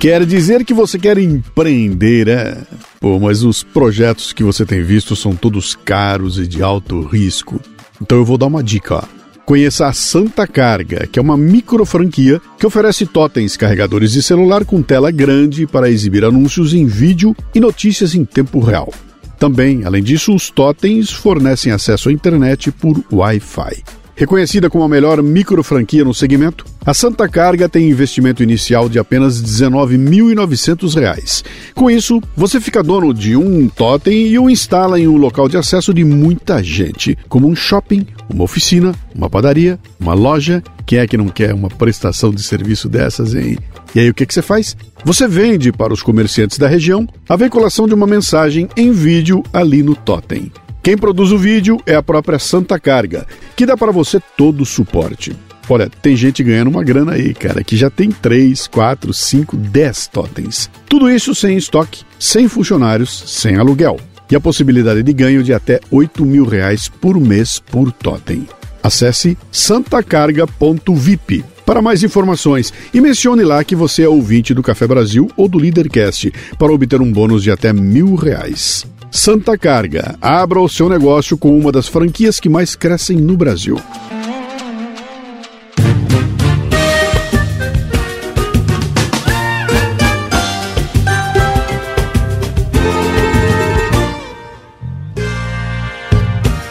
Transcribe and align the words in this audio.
Quer 0.00 0.24
dizer 0.24 0.64
que 0.64 0.72
você 0.72 0.98
quer 0.98 1.18
empreender, 1.18 2.26
é? 2.26 2.56
Pô, 2.98 3.20
mas 3.20 3.42
os 3.42 3.62
projetos 3.62 4.32
que 4.32 4.42
você 4.42 4.64
tem 4.64 4.82
visto 4.82 5.14
são 5.14 5.36
todos 5.36 5.74
caros 5.74 6.38
e 6.38 6.46
de 6.46 6.62
alto 6.62 7.02
risco. 7.02 7.60
Então 8.00 8.16
eu 8.16 8.24
vou 8.24 8.38
dar 8.38 8.46
uma 8.46 8.62
dica, 8.62 8.94
ó. 8.94 9.02
Conheça 9.44 9.86
a 9.86 9.92
Santa 9.92 10.46
Carga, 10.46 11.06
que 11.06 11.18
é 11.18 11.22
uma 11.22 11.36
micro 11.36 11.84
franquia 11.84 12.40
que 12.58 12.66
oferece 12.66 13.04
totens 13.04 13.58
carregadores 13.58 14.12
de 14.12 14.22
celular 14.22 14.64
com 14.64 14.80
tela 14.80 15.10
grande 15.10 15.66
para 15.66 15.90
exibir 15.90 16.24
anúncios 16.24 16.72
em 16.72 16.86
vídeo 16.86 17.36
e 17.54 17.60
notícias 17.60 18.14
em 18.14 18.24
tempo 18.24 18.58
real. 18.58 18.90
Também, 19.38 19.84
além 19.84 20.02
disso, 20.02 20.34
os 20.34 20.48
totens 20.48 21.10
fornecem 21.10 21.72
acesso 21.72 22.08
à 22.08 22.12
internet 22.12 22.72
por 22.72 23.04
Wi-Fi. 23.12 23.99
Reconhecida 24.20 24.68
como 24.68 24.84
a 24.84 24.88
melhor 24.88 25.22
micro 25.22 25.64
franquia 25.64 26.04
no 26.04 26.12
segmento, 26.12 26.66
a 26.84 26.92
Santa 26.92 27.26
Carga 27.26 27.70
tem 27.70 27.88
investimento 27.88 28.42
inicial 28.42 28.86
de 28.86 28.98
apenas 28.98 29.40
R$ 29.40 29.46
19.900. 29.46 31.42
Com 31.74 31.90
isso, 31.90 32.20
você 32.36 32.60
fica 32.60 32.82
dono 32.82 33.14
de 33.14 33.34
um 33.34 33.66
totem 33.66 34.26
e 34.26 34.38
o 34.38 34.50
instala 34.50 35.00
em 35.00 35.08
um 35.08 35.16
local 35.16 35.48
de 35.48 35.56
acesso 35.56 35.94
de 35.94 36.04
muita 36.04 36.62
gente, 36.62 37.16
como 37.30 37.48
um 37.48 37.56
shopping, 37.56 38.06
uma 38.28 38.44
oficina, 38.44 38.94
uma 39.14 39.30
padaria, 39.30 39.80
uma 39.98 40.12
loja. 40.12 40.62
Quem 40.84 40.98
é 40.98 41.06
que 41.06 41.16
não 41.16 41.28
quer 41.28 41.54
uma 41.54 41.70
prestação 41.70 42.30
de 42.30 42.42
serviço 42.42 42.90
dessas, 42.90 43.34
hein? 43.34 43.56
E 43.94 44.00
aí 44.00 44.10
o 44.10 44.14
que, 44.14 44.26
que 44.26 44.34
você 44.34 44.42
faz? 44.42 44.76
Você 45.02 45.26
vende 45.26 45.72
para 45.72 45.94
os 45.94 46.02
comerciantes 46.02 46.58
da 46.58 46.68
região 46.68 47.08
a 47.26 47.36
veiculação 47.36 47.88
de 47.88 47.94
uma 47.94 48.06
mensagem 48.06 48.68
em 48.76 48.92
vídeo 48.92 49.42
ali 49.50 49.82
no 49.82 49.94
totem. 49.96 50.52
Quem 50.82 50.96
produz 50.96 51.30
o 51.30 51.36
vídeo 51.36 51.78
é 51.84 51.94
a 51.94 52.02
própria 52.02 52.38
Santa 52.38 52.80
Carga, 52.80 53.26
que 53.54 53.66
dá 53.66 53.76
para 53.76 53.92
você 53.92 54.18
todo 54.36 54.62
o 54.62 54.66
suporte. 54.66 55.36
Olha, 55.68 55.90
tem 56.02 56.16
gente 56.16 56.42
ganhando 56.42 56.70
uma 56.70 56.82
grana 56.82 57.12
aí, 57.12 57.34
cara, 57.34 57.62
que 57.62 57.76
já 57.76 57.90
tem 57.90 58.10
3, 58.10 58.66
4, 58.66 59.12
5, 59.12 59.56
10 59.58 60.06
totens. 60.08 60.70
Tudo 60.88 61.10
isso 61.10 61.34
sem 61.34 61.56
estoque, 61.56 62.02
sem 62.18 62.48
funcionários, 62.48 63.24
sem 63.26 63.56
aluguel. 63.56 64.00
E 64.30 64.36
a 64.36 64.40
possibilidade 64.40 65.02
de 65.02 65.12
ganho 65.12 65.42
de 65.44 65.52
até 65.52 65.80
8 65.90 66.24
mil 66.24 66.44
reais 66.46 66.88
por 66.88 67.20
mês 67.20 67.58
por 67.58 67.92
totem. 67.92 68.48
Acesse 68.82 69.36
santacarga.vip 69.52 71.44
para 71.66 71.82
mais 71.82 72.02
informações 72.02 72.72
e 72.92 73.00
mencione 73.00 73.44
lá 73.44 73.62
que 73.62 73.76
você 73.76 74.02
é 74.04 74.08
ouvinte 74.08 74.54
do 74.54 74.62
Café 74.62 74.86
Brasil 74.86 75.30
ou 75.36 75.46
do 75.46 75.58
Leadercast 75.58 76.32
para 76.58 76.72
obter 76.72 77.02
um 77.02 77.12
bônus 77.12 77.42
de 77.42 77.50
até 77.50 77.72
mil 77.72 78.14
reais. 78.14 78.86
Santa 79.10 79.58
Carga. 79.58 80.16
Abra 80.20 80.60
o 80.60 80.68
seu 80.68 80.88
negócio 80.88 81.36
com 81.36 81.58
uma 81.58 81.72
das 81.72 81.88
franquias 81.88 82.38
que 82.38 82.48
mais 82.48 82.76
crescem 82.76 83.16
no 83.16 83.36
Brasil. 83.36 83.76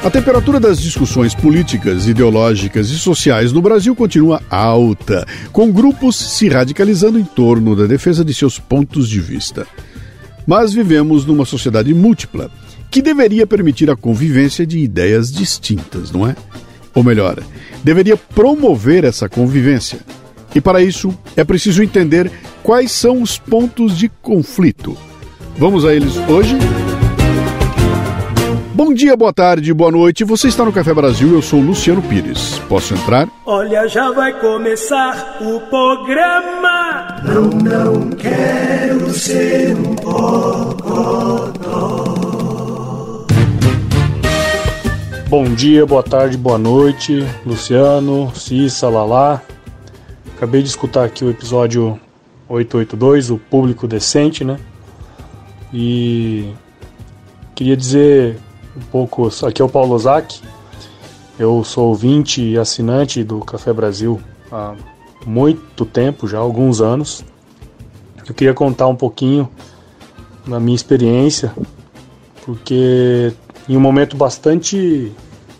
A 0.01 0.09
temperatura 0.09 0.59
das 0.59 0.81
discussões 0.81 1.35
políticas, 1.35 2.07
ideológicas 2.07 2.89
e 2.89 2.97
sociais 2.97 3.51
no 3.51 3.61
Brasil 3.61 3.93
continua 3.93 4.41
alta, 4.49 5.27
com 5.51 5.71
grupos 5.71 6.15
se 6.15 6.47
radicalizando 6.47 7.19
em 7.19 7.23
torno 7.23 7.75
da 7.75 7.85
defesa 7.85 8.23
de 8.23 8.33
seus 8.33 8.57
pontos 8.57 9.09
de 9.09 9.19
vista. 9.19 9.67
Mas 10.49 10.73
vivemos 10.73 11.27
numa 11.27 11.45
sociedade 11.45 11.93
múltipla, 11.93 12.49
que 12.89 13.03
deveria 13.03 13.45
permitir 13.45 13.91
a 13.91 13.95
convivência 13.95 14.65
de 14.65 14.79
ideias 14.79 15.31
distintas, 15.31 16.11
não 16.11 16.27
é? 16.27 16.35
Ou 16.95 17.03
melhor, 17.03 17.37
deveria 17.83 18.17
promover 18.17 19.03
essa 19.03 19.29
convivência. 19.29 19.99
E 20.55 20.59
para 20.59 20.81
isso 20.81 21.15
é 21.35 21.43
preciso 21.43 21.83
entender 21.83 22.31
quais 22.63 22.91
são 22.91 23.21
os 23.21 23.37
pontos 23.37 23.95
de 23.95 24.09
conflito. 24.23 24.97
Vamos 25.55 25.85
a 25.85 25.93
eles 25.93 26.17
hoje? 26.27 26.57
Bom 28.79 28.93
dia, 28.93 29.13
boa 29.17 29.33
tarde, 29.33 29.73
boa 29.73 29.91
noite. 29.91 30.23
Você 30.23 30.47
está 30.47 30.63
no 30.63 30.71
Café 30.71 30.93
Brasil, 30.93 31.33
eu 31.33 31.41
sou 31.41 31.59
Luciano 31.59 32.01
Pires. 32.01 32.59
Posso 32.59 32.93
entrar? 32.93 33.27
Olha, 33.45 33.85
já 33.89 34.09
vai 34.09 34.31
começar 34.39 35.37
o 35.41 35.59
programa. 35.69 37.19
Não, 37.21 37.41
não 37.49 38.09
quero 38.11 39.09
ser 39.09 39.75
um 39.75 39.95
bocodó. 39.95 41.51
Bom 45.27 45.43
dia, 45.53 45.85
boa 45.85 46.01
tarde, 46.01 46.37
boa 46.37 46.57
noite, 46.57 47.27
Luciano, 47.45 48.33
Cissa, 48.33 48.87
Lalá. 48.87 49.41
Acabei 50.37 50.61
de 50.61 50.69
escutar 50.69 51.03
aqui 51.03 51.25
o 51.25 51.29
episódio 51.29 51.99
882, 52.47 53.29
o 53.29 53.37
Público 53.37 53.85
Decente, 53.89 54.45
né? 54.45 54.57
E 55.73 56.53
queria 57.53 57.75
dizer 57.75 58.39
um 58.79 58.91
pouco. 58.91 59.29
Aqui 59.45 59.61
é 59.61 59.65
o 59.65 59.69
Paulo 59.69 59.93
Ozaki. 59.93 60.41
Eu 61.37 61.63
sou 61.63 61.89
ouvinte 61.89 62.41
e 62.41 62.57
assinante 62.57 63.23
do 63.23 63.39
Café 63.39 63.71
Brasil 63.71 64.19
há 64.51 64.75
muito 65.25 65.85
tempo, 65.85 66.27
já 66.27 66.37
alguns 66.37 66.81
anos. 66.81 67.23
Eu 68.27 68.33
queria 68.33 68.53
contar 68.53 68.87
um 68.87 68.95
pouquinho 68.95 69.49
da 70.45 70.59
minha 70.59 70.75
experiência, 70.75 71.53
porque 72.45 73.33
em 73.67 73.77
um 73.77 73.79
momento 73.79 74.17
bastante 74.17 75.11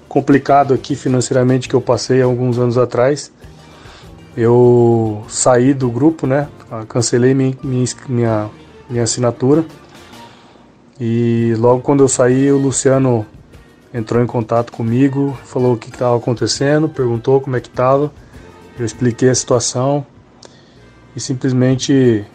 complicado 0.07 0.74
aqui 0.74 0.96
financeiramente 0.96 1.69
que 1.69 1.75
eu 1.75 1.81
passei 1.81 2.22
alguns 2.22 2.57
anos 2.57 2.78
atrás, 2.78 3.31
eu 4.36 5.24
saí 5.28 5.74
do 5.74 5.90
grupo, 5.90 6.25
né? 6.25 6.47
Cancelei 6.88 7.34
minha, 7.34 7.56
minha, 8.07 8.50
minha 8.90 9.03
assinatura 9.03 9.66
e 10.99 11.55
logo 11.57 11.81
quando 11.81 12.03
eu 12.03 12.07
saí, 12.07 12.51
o 12.51 12.57
Luciano 12.57 13.25
entrou 13.93 14.21
em 14.21 14.27
contato 14.27 14.71
comigo, 14.71 15.37
falou 15.45 15.73
o 15.73 15.77
que 15.77 15.89
estava 15.89 16.17
acontecendo, 16.17 16.89
perguntou 16.89 17.39
como 17.39 17.55
é 17.55 17.61
que 17.61 17.69
estava. 17.69 18.11
Eu 18.77 18.85
expliquei 18.85 19.29
a 19.29 19.35
situação 19.35 20.05
e 21.15 21.19
simplesmente 21.19 22.25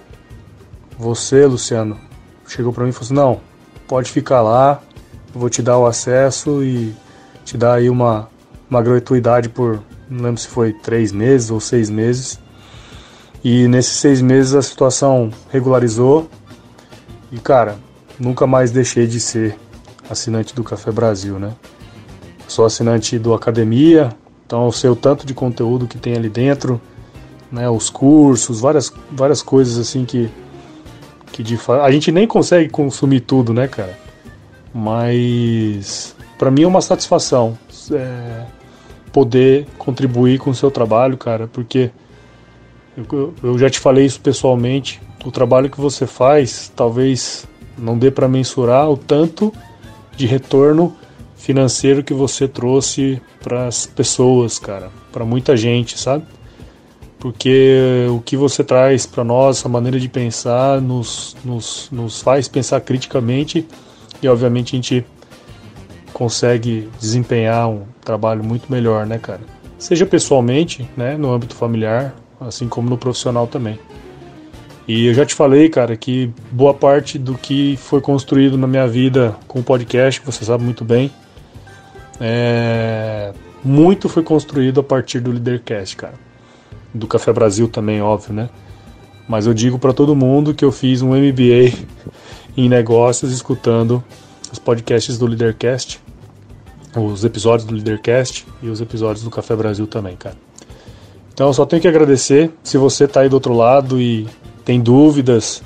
você, 0.98 1.44
Luciano, 1.46 1.98
chegou 2.46 2.72
para 2.72 2.84
mim 2.84 2.90
e 2.90 2.92
falou 2.92 3.04
assim: 3.04 3.14
"Não, 3.14 3.40
pode 3.86 4.10
ficar 4.10 4.42
lá, 4.42 4.80
eu 5.34 5.40
vou 5.40 5.50
te 5.50 5.62
dar 5.62 5.78
o 5.78 5.86
acesso 5.86 6.62
e 6.62 6.94
te 7.44 7.56
dar 7.58 7.74
aí 7.74 7.90
uma 7.90 8.28
uma 8.68 8.82
gratuidade 8.82 9.48
por 9.48 9.82
não 10.08 10.24
lembro 10.24 10.40
se 10.40 10.48
foi 10.48 10.72
três 10.72 11.12
meses 11.12 11.50
ou 11.50 11.60
seis 11.60 11.88
meses. 11.90 12.40
E 13.42 13.68
nesses 13.68 13.92
seis 13.98 14.22
meses 14.22 14.54
a 14.54 14.62
situação 14.62 15.30
regularizou 15.50 16.28
e 17.30 17.38
cara, 17.38 17.76
nunca 18.18 18.46
mais 18.46 18.70
deixei 18.70 19.06
de 19.06 19.20
ser 19.20 19.56
assinante 20.08 20.54
do 20.54 20.62
Café 20.62 20.90
Brasil, 20.90 21.38
né? 21.38 21.52
Sou 22.46 22.64
assinante 22.64 23.18
do 23.18 23.34
Academia, 23.34 24.10
então 24.46 24.64
eu 24.64 24.72
sei 24.72 24.90
o 24.90 24.96
tanto 24.96 25.26
de 25.26 25.34
conteúdo 25.34 25.86
que 25.86 25.98
tem 25.98 26.14
ali 26.14 26.28
dentro, 26.28 26.80
né? 27.50 27.68
Os 27.68 27.90
cursos, 27.90 28.60
várias, 28.60 28.92
várias 29.10 29.42
coisas 29.42 29.78
assim 29.78 30.04
que, 30.04 30.30
que 31.32 31.42
de 31.42 31.58
a 31.82 31.90
gente 31.90 32.12
nem 32.12 32.26
consegue 32.26 32.68
consumir 32.68 33.20
tudo, 33.20 33.52
né, 33.52 33.66
cara? 33.66 33.98
Mas 34.72 36.14
para 36.38 36.50
mim 36.50 36.62
é 36.62 36.66
uma 36.66 36.80
satisfação 36.80 37.56
é, 37.92 38.44
poder 39.12 39.66
contribuir 39.78 40.38
com 40.38 40.50
o 40.50 40.54
seu 40.54 40.70
trabalho, 40.70 41.16
cara, 41.16 41.48
porque 41.48 41.90
eu, 42.96 43.34
eu 43.42 43.58
já 43.58 43.70
te 43.70 43.78
falei 43.78 44.04
isso 44.04 44.20
pessoalmente. 44.20 45.00
O 45.24 45.30
trabalho 45.30 45.70
que 45.70 45.80
você 45.80 46.06
faz, 46.06 46.70
talvez 46.76 47.46
não 47.78 47.98
dê 47.98 48.10
para 48.10 48.28
mensurar 48.28 48.90
o 48.90 48.96
tanto 48.96 49.52
de 50.16 50.26
retorno 50.26 50.94
financeiro 51.36 52.02
que 52.02 52.14
você 52.14 52.48
trouxe 52.48 53.20
para 53.42 53.66
as 53.66 53.86
pessoas, 53.86 54.58
cara, 54.58 54.90
para 55.12 55.24
muita 55.24 55.56
gente, 55.56 55.98
sabe? 55.98 56.24
Porque 57.18 58.06
o 58.10 58.20
que 58.20 58.36
você 58.36 58.62
traz 58.62 59.06
para 59.06 59.24
nós, 59.24 59.64
a 59.64 59.68
maneira 59.68 59.98
de 59.98 60.08
pensar, 60.08 60.80
nos, 60.80 61.36
nos, 61.44 61.88
nos 61.90 62.20
faz 62.20 62.48
pensar 62.48 62.80
criticamente 62.80 63.66
e, 64.22 64.28
obviamente, 64.28 64.74
a 64.74 64.76
gente 64.76 65.06
consegue 66.12 66.88
desempenhar 67.00 67.68
um 67.68 67.82
trabalho 68.02 68.44
muito 68.44 68.70
melhor, 68.70 69.06
né, 69.06 69.18
cara? 69.18 69.40
Seja 69.78 70.06
pessoalmente, 70.06 70.88
né, 70.96 71.16
no 71.16 71.32
âmbito 71.32 71.54
familiar, 71.54 72.14
assim 72.40 72.68
como 72.68 72.88
no 72.88 72.96
profissional 72.96 73.46
também. 73.46 73.78
E 74.86 75.06
eu 75.06 75.14
já 75.14 75.24
te 75.24 75.34
falei, 75.34 75.68
cara, 75.70 75.96
que 75.96 76.30
boa 76.50 76.74
parte 76.74 77.18
do 77.18 77.34
que 77.34 77.76
foi 77.78 78.00
construído 78.00 78.58
na 78.58 78.66
minha 78.66 78.86
vida 78.86 79.34
com 79.48 79.60
o 79.60 79.62
podcast, 79.62 80.20
você 80.24 80.44
sabe 80.44 80.62
muito 80.62 80.84
bem, 80.84 81.10
é... 82.20 83.32
muito 83.64 84.08
foi 84.08 84.22
construído 84.22 84.80
a 84.80 84.82
partir 84.82 85.20
do 85.20 85.30
Leadercast, 85.30 85.96
cara. 85.96 86.14
Do 86.92 87.06
Café 87.06 87.32
Brasil 87.32 87.66
também, 87.66 88.02
óbvio, 88.02 88.34
né? 88.34 88.50
Mas 89.26 89.46
eu 89.46 89.54
digo 89.54 89.78
para 89.78 89.94
todo 89.94 90.14
mundo 90.14 90.52
que 90.52 90.64
eu 90.64 90.70
fiz 90.70 91.00
um 91.00 91.14
MBA 91.14 91.72
em 92.54 92.68
negócios 92.68 93.32
escutando 93.32 94.04
os 94.52 94.58
podcasts 94.58 95.16
do 95.16 95.26
Leadercast, 95.26 95.98
os 96.94 97.24
episódios 97.24 97.66
do 97.66 97.74
Leadercast 97.74 98.46
e 98.62 98.68
os 98.68 98.82
episódios 98.82 99.24
do 99.24 99.30
Café 99.30 99.56
Brasil 99.56 99.86
também, 99.86 100.14
cara. 100.14 100.36
Então 101.32 101.48
eu 101.48 101.54
só 101.54 101.64
tenho 101.64 101.82
que 101.82 101.88
agradecer 101.88 102.52
se 102.62 102.78
você 102.78 103.08
tá 103.08 103.20
aí 103.20 103.28
do 103.28 103.34
outro 103.34 103.54
lado 103.54 104.00
e 104.00 104.28
tem 104.64 104.80
dúvidas, 104.80 105.62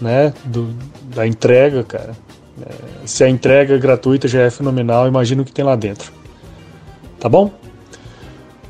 né, 0.00 0.32
do, 0.44 0.68
da 1.14 1.26
entrega, 1.26 1.82
cara. 1.82 2.12
É, 2.60 2.72
se 3.06 3.24
a 3.24 3.28
entrega 3.28 3.76
gratuita 3.78 4.28
já 4.28 4.42
é 4.42 4.50
fenomenal, 4.50 5.06
imagina 5.06 5.42
o 5.42 5.44
que 5.44 5.52
tem 5.52 5.64
lá 5.64 5.76
dentro. 5.76 6.12
Tá 7.18 7.28
bom? 7.28 7.50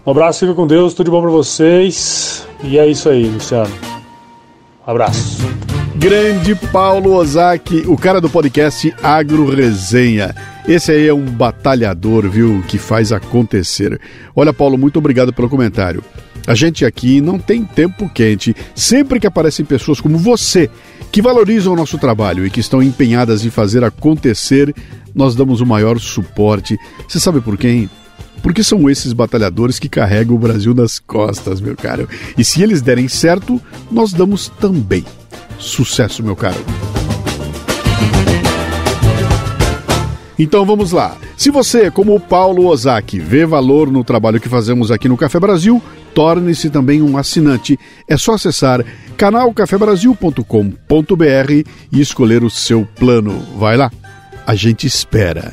Um 0.04 0.10
abraço, 0.10 0.40
fica 0.40 0.54
com 0.54 0.66
Deus, 0.66 0.94
tudo 0.94 1.06
de 1.06 1.10
bom 1.10 1.20
para 1.20 1.30
vocês. 1.30 2.46
E 2.62 2.78
é 2.78 2.86
isso 2.86 3.08
aí, 3.08 3.26
Luciano. 3.26 3.74
Um 4.86 4.90
abraço. 4.90 5.38
Grande 5.96 6.54
Paulo 6.54 7.14
Ozaki, 7.14 7.84
o 7.88 7.96
cara 7.96 8.20
do 8.20 8.28
podcast 8.28 8.94
Agro 9.02 9.48
Resenha. 9.50 10.34
Esse 10.68 10.92
aí 10.92 11.08
é 11.08 11.14
um 11.14 11.24
batalhador, 11.24 12.28
viu, 12.28 12.62
que 12.68 12.78
faz 12.78 13.12
acontecer. 13.12 14.00
Olha, 14.34 14.52
Paulo, 14.52 14.76
muito 14.76 14.98
obrigado 14.98 15.32
pelo 15.32 15.48
comentário. 15.48 16.04
A 16.46 16.54
gente 16.54 16.84
aqui 16.84 17.20
não 17.20 17.38
tem 17.38 17.64
tempo 17.64 18.08
quente. 18.08 18.54
Sempre 18.74 19.18
que 19.18 19.26
aparecem 19.26 19.64
pessoas 19.64 20.00
como 20.00 20.16
você, 20.16 20.70
que 21.10 21.20
valorizam 21.20 21.72
o 21.72 21.76
nosso 21.76 21.98
trabalho 21.98 22.46
e 22.46 22.50
que 22.50 22.60
estão 22.60 22.82
empenhadas 22.82 23.44
em 23.44 23.50
fazer 23.50 23.82
acontecer, 23.82 24.74
nós 25.14 25.34
damos 25.34 25.60
o 25.60 25.66
maior 25.66 25.98
suporte. 25.98 26.78
Você 27.08 27.18
sabe 27.18 27.40
por 27.40 27.56
quem? 27.56 27.90
Porque 28.42 28.62
são 28.62 28.88
esses 28.88 29.12
batalhadores 29.12 29.78
que 29.78 29.88
carregam 29.88 30.36
o 30.36 30.38
Brasil 30.38 30.72
nas 30.72 30.98
costas, 30.98 31.60
meu 31.60 31.74
caro. 31.74 32.08
E 32.38 32.44
se 32.44 32.62
eles 32.62 32.80
derem 32.80 33.08
certo, 33.08 33.60
nós 33.90 34.12
damos 34.12 34.48
também. 34.48 35.04
Sucesso, 35.58 36.22
meu 36.22 36.36
caro. 36.36 36.62
Então 40.38 40.66
vamos 40.66 40.92
lá. 40.92 41.16
Se 41.36 41.50
você, 41.50 41.90
como 41.90 42.14
o 42.14 42.20
Paulo 42.20 42.66
Ozaki, 42.66 43.18
vê 43.18 43.46
valor 43.46 43.90
no 43.90 44.04
trabalho 44.04 44.40
que 44.40 44.48
fazemos 44.48 44.90
aqui 44.90 45.08
no 45.08 45.16
Café 45.16 45.40
Brasil, 45.40 45.82
torne-se 46.16 46.68
também 46.70 47.02
um 47.02 47.18
assinante. 47.18 47.78
É 48.08 48.16
só 48.16 48.32
acessar 48.32 48.82
canalcafebrasil.com.br 49.18 51.70
e 51.92 52.00
escolher 52.00 52.42
o 52.42 52.48
seu 52.48 52.88
plano. 52.98 53.38
Vai 53.58 53.76
lá, 53.76 53.92
a 54.46 54.54
gente 54.54 54.86
espera. 54.86 55.52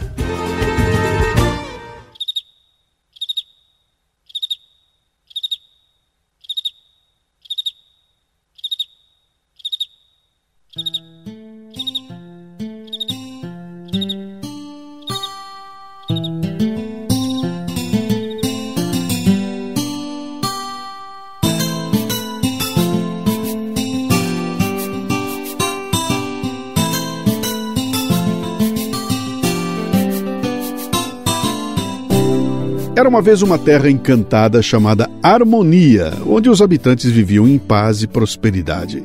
Era 32.96 33.10
uma 33.10 33.24
vez 33.24 33.42
uma 33.42 33.58
terra 33.58 33.90
encantada 33.90 34.62
chamada 34.62 35.10
Harmonia, 35.24 36.14
onde 36.28 36.48
os 36.48 36.62
habitantes 36.62 37.10
viviam 37.10 37.48
em 37.48 37.58
paz 37.58 38.04
e 38.04 38.08
prosperidade. 38.08 39.04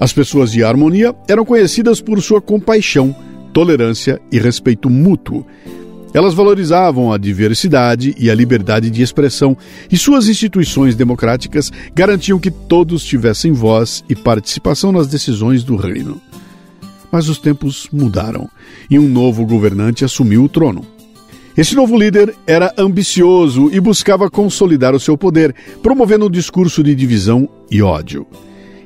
As 0.00 0.12
pessoas 0.12 0.50
de 0.50 0.64
Harmonia 0.64 1.14
eram 1.28 1.44
conhecidas 1.44 2.00
por 2.00 2.20
sua 2.20 2.40
compaixão, 2.40 3.14
tolerância 3.52 4.20
e 4.32 4.38
respeito 4.40 4.90
mútuo. 4.90 5.46
Elas 6.12 6.34
valorizavam 6.34 7.12
a 7.12 7.16
diversidade 7.16 8.16
e 8.18 8.28
a 8.28 8.34
liberdade 8.34 8.90
de 8.90 9.00
expressão, 9.00 9.56
e 9.88 9.96
suas 9.96 10.28
instituições 10.28 10.96
democráticas 10.96 11.70
garantiam 11.94 12.40
que 12.40 12.50
todos 12.50 13.04
tivessem 13.04 13.52
voz 13.52 14.04
e 14.08 14.16
participação 14.16 14.90
nas 14.90 15.06
decisões 15.06 15.62
do 15.62 15.76
reino. 15.76 16.20
Mas 17.12 17.28
os 17.28 17.38
tempos 17.38 17.88
mudaram 17.92 18.50
e 18.90 18.98
um 18.98 19.08
novo 19.08 19.46
governante 19.46 20.04
assumiu 20.04 20.42
o 20.42 20.48
trono. 20.48 20.93
Esse 21.56 21.76
novo 21.76 21.96
líder 21.96 22.34
era 22.48 22.74
ambicioso 22.76 23.70
e 23.72 23.78
buscava 23.78 24.28
consolidar 24.28 24.92
o 24.92 24.98
seu 24.98 25.16
poder, 25.16 25.54
promovendo 25.80 26.26
um 26.26 26.30
discurso 26.30 26.82
de 26.82 26.96
divisão 26.96 27.48
e 27.70 27.80
ódio. 27.80 28.26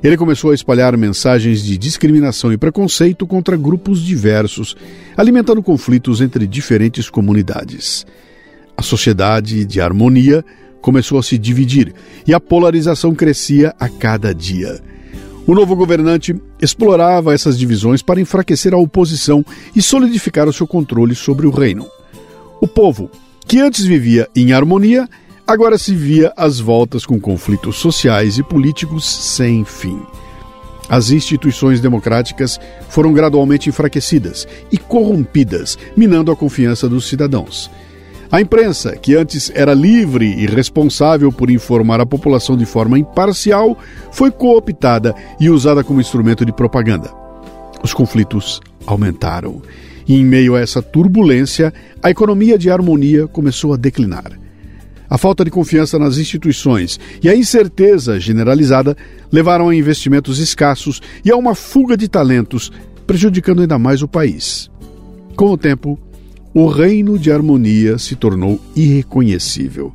Ele 0.03 0.19
começou 0.19 0.51
a 0.51 0.55
espalhar 0.55 0.95
mensagens 0.95 1.65
de 1.65 1.79
discriminação 1.79 2.53
e 2.53 2.59
preconceito 2.59 3.27
contra 3.27 3.57
grupos 3.57 4.01
diversos, 4.01 4.77
alimentando 5.17 5.63
conflitos 5.63 6.21
entre 6.21 6.47
diferentes 6.47 7.09
comunidades. 7.09 8.07
A 8.77 8.83
sociedade 8.83 9.65
de 9.65 9.81
harmonia 9.81 10.45
começou 10.83 11.19
a 11.19 11.23
se 11.23 11.39
dividir 11.39 11.95
e 12.27 12.35
a 12.35 12.39
polarização 12.39 13.15
crescia 13.15 13.75
a 13.81 13.89
cada 13.89 14.35
dia. 14.35 14.79
O 15.47 15.55
novo 15.55 15.75
governante 15.75 16.37
explorava 16.61 17.33
essas 17.33 17.59
divisões 17.59 18.03
para 18.03 18.21
enfraquecer 18.21 18.75
a 18.75 18.77
oposição 18.77 19.43
e 19.75 19.81
solidificar 19.81 20.47
o 20.47 20.53
seu 20.53 20.67
controle 20.67 21.15
sobre 21.15 21.47
o 21.47 21.51
reino. 21.51 21.87
O 22.61 22.67
povo, 22.67 23.11
que 23.47 23.61
antes 23.61 23.85
vivia 23.85 24.29
em 24.35 24.53
harmonia, 24.53 25.09
agora 25.47 25.79
se 25.79 25.95
via 25.95 26.33
às 26.37 26.59
voltas 26.59 27.07
com 27.07 27.21
conflitos 27.21 27.77
sociais 27.77 28.37
e 28.37 28.43
políticos 28.43 29.09
sem 29.09 29.65
fim. 29.65 30.01
As 30.89 31.11
instituições 31.11 31.81
democráticas 31.81 32.59
foram 32.89 33.13
gradualmente 33.13 33.69
enfraquecidas 33.69 34.49
e 34.73 34.79
corrompidas, 34.79 35.79
minando 35.97 36.33
a 36.33 36.37
confiança 36.37 36.89
dos 36.89 37.07
cidadãos. 37.07 37.71
A 38.31 38.41
imprensa, 38.41 38.97
que 38.97 39.15
antes 39.15 39.51
era 39.55 39.73
livre 39.73 40.27
e 40.27 40.47
responsável 40.47 41.31
por 41.31 41.51
informar 41.51 42.01
a 42.01 42.07
população 42.07 42.57
de 42.57 42.67
forma 42.67 42.99
imparcial, 42.99 43.79
foi 44.11 44.31
cooptada 44.31 45.15
e 45.39 45.49
usada 45.49 45.85
como 45.85 46.01
instrumento 46.01 46.45
de 46.45 46.53
propaganda. 46.53 47.11
Os 47.83 47.95
conflitos 47.95 48.61
aumentaram 48.87 49.63
e 50.09 50.15
em 50.15 50.25
meio 50.25 50.57
a 50.57 50.61
essa 50.61 50.81
turbulência, 50.81 51.73
a 52.03 52.11
economia 52.11 52.59
de 52.59 52.71
harmonia 52.71 53.29
começou 53.29 53.75
a 53.75 53.77
declinar. 53.77 54.33
A 55.11 55.17
falta 55.17 55.45
de 55.45 55.51
confiança 55.51 55.99
nas 55.99 56.19
instituições 56.19 56.99
e 57.23 57.29
a 57.29 57.37
incerteza 57.37 58.19
generalizada 58.19 58.97
levaram 59.31 59.69
a 59.69 59.75
investimentos 59.75 60.39
escassos 60.39 61.01
e 61.25 61.31
a 61.31 61.37
uma 61.37 61.55
fuga 61.55 61.97
de 61.97 62.09
talentos, 62.09 62.73
prejudicando 63.07 63.61
ainda 63.61 63.79
mais 63.79 64.03
o 64.03 64.09
país. 64.09 64.71
Com 65.37 65.53
o 65.53 65.57
tempo, 65.57 65.99
o 66.53 66.67
reino 66.67 67.19
de 67.19 67.31
harmonia 67.31 67.99
se 67.99 68.17
tornou 68.17 68.61
irreconhecível. 68.75 69.93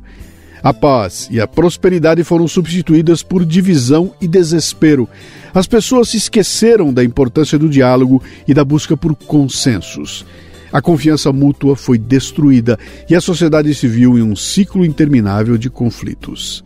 A 0.64 0.72
paz 0.72 1.28
e 1.30 1.38
a 1.38 1.46
prosperidade 1.46 2.24
foram 2.24 2.48
substituídas 2.48 3.22
por 3.22 3.44
divisão 3.44 4.14
e 4.18 4.26
desespero. 4.26 5.06
As 5.52 5.66
pessoas 5.66 6.08
se 6.08 6.16
esqueceram 6.16 6.90
da 6.90 7.04
importância 7.04 7.58
do 7.58 7.68
diálogo 7.68 8.22
e 8.48 8.54
da 8.54 8.64
busca 8.64 8.96
por 8.96 9.14
consensos. 9.14 10.24
A 10.72 10.80
confiança 10.80 11.30
mútua 11.30 11.76
foi 11.76 11.98
destruída 11.98 12.78
e 13.10 13.14
a 13.14 13.20
sociedade 13.20 13.74
se 13.74 13.86
viu 13.86 14.16
em 14.16 14.22
um 14.22 14.34
ciclo 14.34 14.86
interminável 14.86 15.58
de 15.58 15.68
conflitos. 15.68 16.64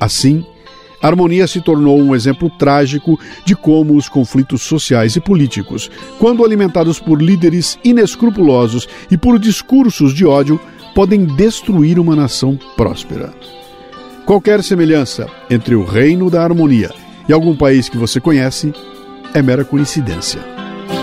Assim, 0.00 0.44
a 1.00 1.06
harmonia 1.06 1.46
se 1.46 1.60
tornou 1.60 1.96
um 1.96 2.16
exemplo 2.16 2.50
trágico 2.58 3.20
de 3.44 3.54
como 3.54 3.96
os 3.96 4.08
conflitos 4.08 4.62
sociais 4.62 5.14
e 5.14 5.20
políticos, 5.20 5.88
quando 6.18 6.44
alimentados 6.44 6.98
por 6.98 7.22
líderes 7.22 7.78
inescrupulosos 7.84 8.88
e 9.08 9.16
por 9.16 9.38
discursos 9.38 10.12
de 10.12 10.26
ódio, 10.26 10.60
podem 10.94 11.24
destruir 11.24 11.98
uma 11.98 12.16
nação 12.16 12.58
próspera. 12.76 13.32
Qualquer 14.26 14.62
semelhança 14.62 15.26
entre 15.48 15.74
o 15.74 15.84
reino 15.84 16.28
da 16.28 16.42
harmonia 16.42 16.90
e 17.28 17.32
algum 17.32 17.56
país 17.56 17.88
que 17.88 17.96
você 17.96 18.20
conhece 18.20 18.72
é 19.32 19.40
mera 19.40 19.64
coincidência. 19.64 20.40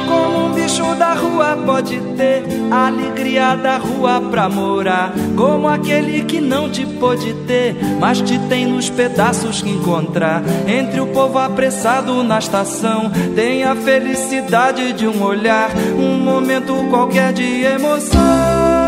Como 0.07 0.47
um 0.47 0.53
bicho 0.53 0.83
da 0.95 1.13
rua 1.13 1.57
pode 1.65 1.99
ter 2.17 2.43
a 2.71 2.87
alegria 2.87 3.55
da 3.55 3.77
rua 3.77 4.21
pra 4.29 4.49
morar, 4.49 5.13
como 5.35 5.67
aquele 5.67 6.23
que 6.23 6.39
não 6.41 6.69
te 6.69 6.85
pôde 6.85 7.33
ter, 7.47 7.75
mas 7.99 8.21
te 8.21 8.37
tem 8.47 8.65
nos 8.65 8.89
pedaços 8.89 9.61
que 9.61 9.69
encontrar. 9.69 10.43
Entre 10.67 10.99
o 10.99 11.07
povo 11.07 11.37
apressado 11.39 12.23
na 12.23 12.39
estação, 12.39 13.11
tem 13.35 13.63
a 13.63 13.75
felicidade 13.75 14.93
de 14.93 15.07
um 15.07 15.23
olhar, 15.23 15.71
um 15.97 16.19
momento 16.19 16.73
qualquer 16.89 17.33
de 17.33 17.63
emoção 17.63 18.84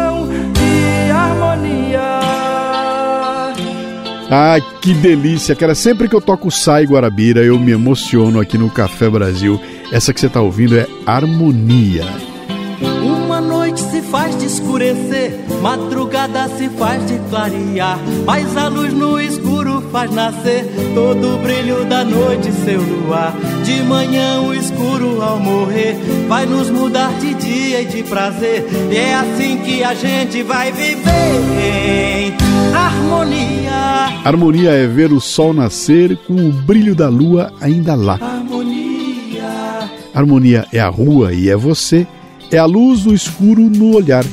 harmonia. 1.17 2.19
Ah, 4.29 4.57
que 4.81 4.93
delícia, 4.93 5.55
cara. 5.55 5.73
Sempre 5.73 6.09
que 6.09 6.15
eu 6.15 6.21
toco 6.21 6.51
Sai 6.51 6.85
Guarabira, 6.85 7.41
eu 7.41 7.57
me 7.57 7.71
emociono 7.71 8.39
aqui 8.39 8.57
no 8.57 8.69
Café 8.69 9.09
Brasil. 9.09 9.59
Essa 9.91 10.13
que 10.13 10.19
você 10.19 10.27
está 10.27 10.41
ouvindo 10.41 10.77
é 10.77 10.85
Harmonia. 11.05 12.05
Uma 13.01 13.39
noite 13.39 13.81
se 13.81 14.01
faz 14.01 14.37
de 14.37 14.45
escurecer, 14.45 15.39
madrugada 15.61 16.47
se 16.49 16.69
faz 16.69 17.05
de 17.07 17.17
clarear, 17.29 17.97
mas 18.25 18.55
a 18.55 18.67
luz 18.67 18.93
no 18.93 19.19
escuro 19.19 19.76
faz 19.91 20.11
nascer 20.11 20.65
todo 20.93 21.35
o 21.35 21.37
brilho 21.39 21.85
da 21.85 22.03
noite, 22.03 22.51
seu 22.51 22.81
luar. 22.81 23.33
De 23.63 23.81
manhã 23.83 24.41
o 24.41 24.53
escuro 24.53 25.21
ao 25.21 25.39
morrer 25.39 25.95
vai 26.27 26.45
nos 26.45 26.69
mudar 26.69 27.11
de 27.19 27.33
dia 27.33 27.81
e 27.81 27.85
de 27.85 28.03
prazer, 28.03 28.65
e 28.91 28.95
é 28.95 29.15
assim 29.15 29.57
que 29.57 29.83
a 29.83 29.93
gente 29.93 30.43
vai 30.43 30.71
viver 30.71 32.35
harmonia. 33.07 34.21
Harmonia 34.23 34.71
é 34.71 34.87
ver 34.87 35.11
o 35.11 35.19
sol 35.19 35.53
nascer 35.53 36.17
com 36.27 36.33
o 36.33 36.51
brilho 36.51 36.95
da 36.95 37.09
lua 37.09 37.51
ainda 37.61 37.95
lá. 37.95 38.19
Harmonia. 38.21 39.89
Harmonia 40.13 40.67
é 40.73 40.79
a 40.79 40.89
rua 40.89 41.33
e 41.33 41.49
é 41.49 41.55
você, 41.55 42.05
é 42.51 42.57
a 42.57 42.65
luz 42.65 43.05
no 43.05 43.13
escuro 43.13 43.61
no 43.61 43.95
olhar. 43.95 44.23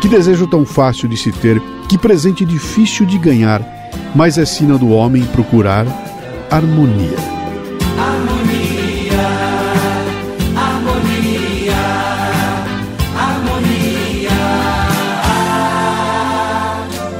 Que 0.00 0.08
desejo 0.08 0.46
tão 0.46 0.64
fácil 0.64 1.08
de 1.08 1.16
se 1.16 1.32
ter, 1.32 1.60
que 1.88 1.98
presente 1.98 2.44
difícil 2.44 3.04
de 3.04 3.18
ganhar, 3.18 3.60
mas 4.14 4.38
é 4.38 4.44
sina 4.44 4.78
do 4.78 4.90
homem 4.90 5.24
procurar 5.26 5.86
harmonia. 6.50 7.16
Harmonia. 7.98 9.28
Harmonia. 10.56 11.74
Harmonia. 13.16 14.30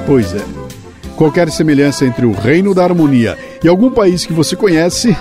Pois 0.06 0.34
é. 0.34 0.44
Qualquer 1.16 1.50
semelhança 1.50 2.06
entre 2.06 2.24
o 2.24 2.32
reino 2.32 2.72
da 2.72 2.84
harmonia 2.84 3.36
e 3.62 3.68
algum 3.68 3.90
país 3.90 4.24
que 4.24 4.32
você 4.32 4.54
conhece 4.54 5.16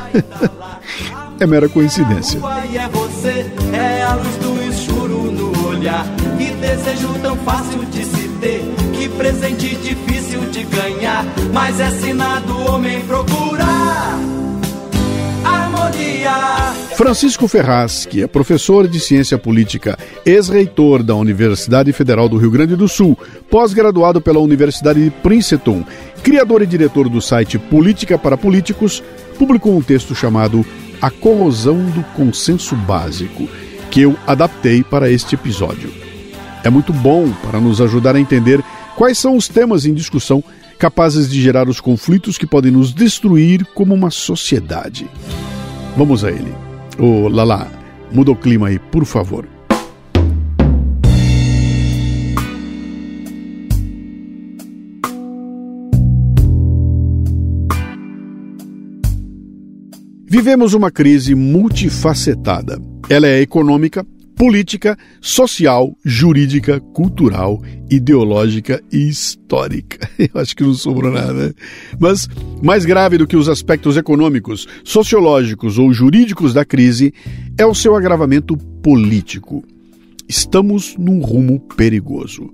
é 1.40 1.48
mera 1.48 1.68
coincidência. 1.68 2.38
É 2.38 2.88
você, 2.90 3.46
é 3.74 4.04
a 4.04 4.14
luz 4.14 4.36
do 4.38 4.64
escuro 4.70 5.32
no 5.32 5.68
olhar. 5.68 6.06
Que 6.38 6.52
desejo 6.52 7.14
tão 7.22 7.36
fácil 7.38 7.84
de 7.86 8.06
se 8.06 8.17
presente 9.10 9.76
difícil 9.76 10.42
de 10.52 10.64
ganhar. 10.64 11.26
Mas 11.54 11.80
é 11.80 11.90
sina 11.92 12.40
do 12.42 12.72
homem 12.72 13.02
procurar 13.02 14.18
harmonia. 15.44 16.74
Francisco 16.96 17.48
Ferraz, 17.48 18.06
que 18.06 18.24
é 18.24 18.28
professor 18.28 18.88
de 18.88 19.00
ciência 19.00 19.38
política, 19.38 19.98
ex-reitor 20.26 21.04
da 21.04 21.16
Universidade 21.16 21.94
Federal 21.94 22.28
do 22.28 22.38
Rio 22.38 22.52
Grande 22.52 22.76
do 22.76 22.88
Sul, 22.88 23.18
pós-graduado 23.50 24.20
pela 24.20 24.40
Universidade 24.40 25.04
de 25.04 25.12
Princeton, 25.12 25.84
criador 26.24 26.62
e 26.62 26.66
diretor 26.66 27.08
do 27.08 27.22
site 27.22 27.60
Política 27.60 28.18
para 28.18 28.38
Políticos, 28.38 29.04
publicou 29.38 29.78
um 29.78 29.82
texto 29.82 30.16
chamado 30.16 30.66
A 31.02 31.12
Corrosão 31.12 31.86
do 31.86 32.04
Consenso 32.16 32.76
Básico, 32.76 33.48
que 33.92 34.02
eu 34.02 34.16
adaptei 34.26 34.84
para 34.84 35.10
este 35.10 35.36
episódio. 35.36 35.94
É 36.64 36.70
muito 36.70 36.92
bom 36.92 37.32
para 37.44 37.62
nos 37.62 37.80
ajudar 37.80 38.16
a 38.16 38.20
entender 38.20 38.62
quais 38.98 39.20
são 39.20 39.38
os 39.38 39.48
temas 39.48 39.86
em 39.86 39.94
discussão 39.94 40.44
capazes 40.80 41.30
de 41.30 41.40
gerar 41.40 41.70
os 41.70 41.80
conflitos 41.80 42.36
que 42.38 42.48
podem 42.48 42.72
nos 42.72 42.92
destruir 42.92 43.64
como 43.76 43.94
uma 43.94 44.10
sociedade. 44.10 45.08
Vamos 45.96 46.26
a 46.26 46.32
ele. 46.32 46.54
Ô, 46.98 47.28
Lala, 47.28 47.72
muda 48.12 48.32
o 48.32 48.36
clima 48.36 48.70
aí, 48.70 48.80
por 48.80 49.06
favor. 49.06 49.48
Vivemos 60.26 60.74
uma 60.74 60.92
crise 60.92 61.34
multifacetada. 61.36 62.82
Ela 63.10 63.28
é 63.28 63.42
econômica, 63.42 64.06
política, 64.38 64.96
social, 65.20 65.98
jurídica, 66.06 66.80
cultural, 66.80 67.62
ideológica 67.90 68.82
e 68.92 69.10
histórica. 69.10 70.08
Eu 70.20 70.40
acho 70.40 70.56
que 70.56 70.64
não 70.64 70.76
sobrou 70.76 71.12
nada. 71.12 71.54
Mas, 72.00 72.30
mais 72.62 72.86
grave 72.86 73.18
do 73.18 73.26
que 73.26 73.36
os 73.36 73.50
aspectos 73.50 73.98
econômicos, 73.98 74.68
sociológicos 74.84 75.80
ou 75.80 75.92
jurídicos 75.92 76.54
da 76.54 76.64
crise 76.64 77.14
é 77.58 77.66
o 77.66 77.74
seu 77.74 77.96
agravamento 77.96 78.56
político. 78.56 79.64
Estamos 80.30 80.96
num 80.98 81.20
rumo 81.20 81.60
perigoso. 81.60 82.54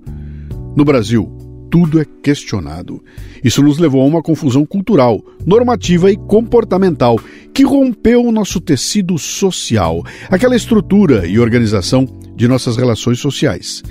No 0.74 0.84
Brasil, 0.84 1.43
tudo 1.74 2.00
é 2.00 2.04
questionado. 2.22 3.02
Isso 3.42 3.60
nos 3.60 3.78
levou 3.78 4.00
a 4.00 4.04
uma 4.04 4.22
confusão 4.22 4.64
cultural, 4.64 5.20
normativa 5.44 6.08
e 6.08 6.16
comportamental 6.16 7.18
que 7.52 7.64
rompeu 7.64 8.24
o 8.24 8.30
nosso 8.30 8.60
tecido 8.60 9.18
social, 9.18 10.04
aquela 10.30 10.54
estrutura 10.54 11.26
e 11.26 11.36
organização 11.36 12.06
de 12.36 12.46
nossas 12.46 12.76
relações 12.76 13.18
sociais. 13.18 13.82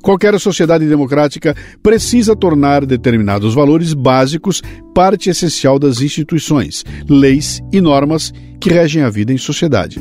Qualquer 0.00 0.40
sociedade 0.40 0.88
democrática 0.88 1.54
precisa 1.82 2.34
tornar 2.34 2.86
determinados 2.86 3.52
valores 3.52 3.92
básicos 3.92 4.62
parte 4.94 5.28
essencial 5.28 5.78
das 5.78 6.00
instituições, 6.00 6.86
leis 7.06 7.60
e 7.70 7.82
normas 7.82 8.32
que 8.58 8.70
regem 8.70 9.02
a 9.02 9.10
vida 9.10 9.30
em 9.30 9.36
sociedade. 9.36 10.00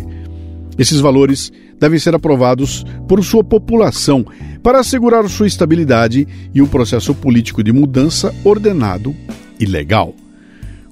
Esses 0.80 1.02
valores 1.02 1.52
devem 1.78 2.00
ser 2.00 2.16
aprovados 2.16 2.86
por 3.06 3.22
sua 3.22 3.44
população 3.44 4.26
para 4.64 4.80
assegurar 4.80 5.28
sua 5.28 5.46
estabilidade 5.46 6.26
e 6.56 6.62
um 6.62 6.68
processo 6.68 7.14
político 7.14 7.62
de 7.62 7.74
mudança 7.74 8.34
ordenado 8.46 9.14
e 9.60 9.66
legal. 9.66 10.16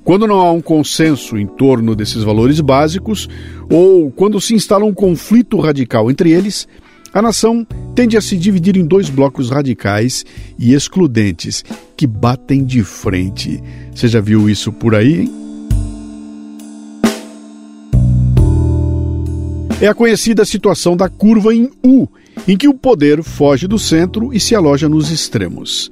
Quando 0.03 0.27
não 0.27 0.39
há 0.39 0.51
um 0.51 0.61
consenso 0.61 1.37
em 1.37 1.47
torno 1.47 1.95
desses 1.95 2.21
valores 2.21 2.59
básicos, 2.59 3.29
ou 3.69 4.11
quando 4.11 4.39
se 4.41 4.53
instala 4.53 4.85
um 4.85 4.93
conflito 4.93 5.57
radical 5.59 6.11
entre 6.11 6.31
eles, 6.31 6.67
a 7.13 7.21
nação 7.21 7.65
tende 7.95 8.17
a 8.17 8.21
se 8.21 8.37
dividir 8.37 8.75
em 8.77 8.85
dois 8.85 9.09
blocos 9.09 9.49
radicais 9.49 10.25
e 10.59 10.73
excludentes 10.73 11.63
que 11.95 12.05
batem 12.05 12.63
de 12.63 12.83
frente. 12.83 13.61
Você 13.93 14.07
já 14.07 14.19
viu 14.19 14.49
isso 14.49 14.71
por 14.71 14.95
aí, 14.95 15.21
hein? 15.21 15.46
É 19.79 19.85
a 19.85 19.93
conhecida 19.93 20.43
situação 20.43 20.97
da 20.97 21.07
curva 21.07 21.53
em 21.53 21.69
U, 21.85 22.07
em 22.47 22.57
que 22.57 22.67
o 22.67 22.73
poder 22.73 23.21
foge 23.21 23.67
do 23.67 23.77
centro 23.77 24.33
e 24.33 24.39
se 24.39 24.55
aloja 24.55 24.89
nos 24.89 25.11
extremos. 25.11 25.87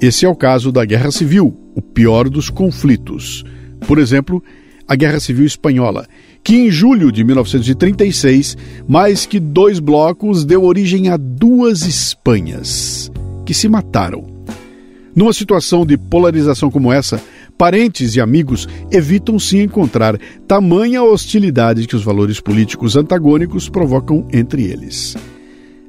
Esse 0.00 0.26
é 0.26 0.28
o 0.28 0.34
caso 0.34 0.72
da 0.72 0.84
Guerra 0.84 1.12
Civil, 1.12 1.56
o 1.72 1.80
pior 1.80 2.28
dos 2.28 2.50
conflitos. 2.50 3.44
Por 3.86 4.00
exemplo, 4.00 4.42
a 4.88 4.96
Guerra 4.96 5.20
Civil 5.20 5.46
Espanhola, 5.46 6.08
que 6.42 6.56
em 6.56 6.68
julho 6.68 7.12
de 7.12 7.22
1936, 7.22 8.56
mais 8.88 9.24
que 9.24 9.38
dois 9.38 9.78
blocos 9.78 10.44
deu 10.44 10.64
origem 10.64 11.08
a 11.08 11.16
duas 11.16 11.82
Espanhas, 11.82 13.08
que 13.46 13.54
se 13.54 13.68
mataram. 13.68 14.26
Numa 15.14 15.32
situação 15.32 15.86
de 15.86 15.96
polarização 15.96 16.72
como 16.72 16.92
essa, 16.92 17.22
parentes 17.56 18.16
e 18.16 18.20
amigos 18.20 18.68
evitam 18.90 19.38
se 19.38 19.58
encontrar, 19.58 20.18
tamanha 20.46 21.02
hostilidade 21.02 21.86
que 21.86 21.96
os 21.96 22.02
valores 22.02 22.40
políticos 22.40 22.96
antagônicos 22.96 23.68
provocam 23.68 24.26
entre 24.32 24.64
eles. 24.64 25.16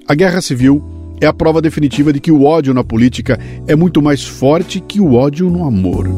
A 0.08 0.13
guerra 0.13 0.41
civil 0.41 0.84
é 1.22 1.25
a 1.25 1.34
prova 1.34 1.62
definitiva 1.62 2.12
de 2.12 2.20
que 2.20 2.32
o 2.32 2.43
ódio 2.43 2.74
na 2.74 2.84
política 2.84 3.39
é 3.67 3.75
muito 3.75 4.01
mais 4.01 4.24
forte 4.24 4.79
que 4.79 5.00
o 5.00 5.13
ódio 5.13 5.50
no 5.50 5.65
amor. 5.65 6.10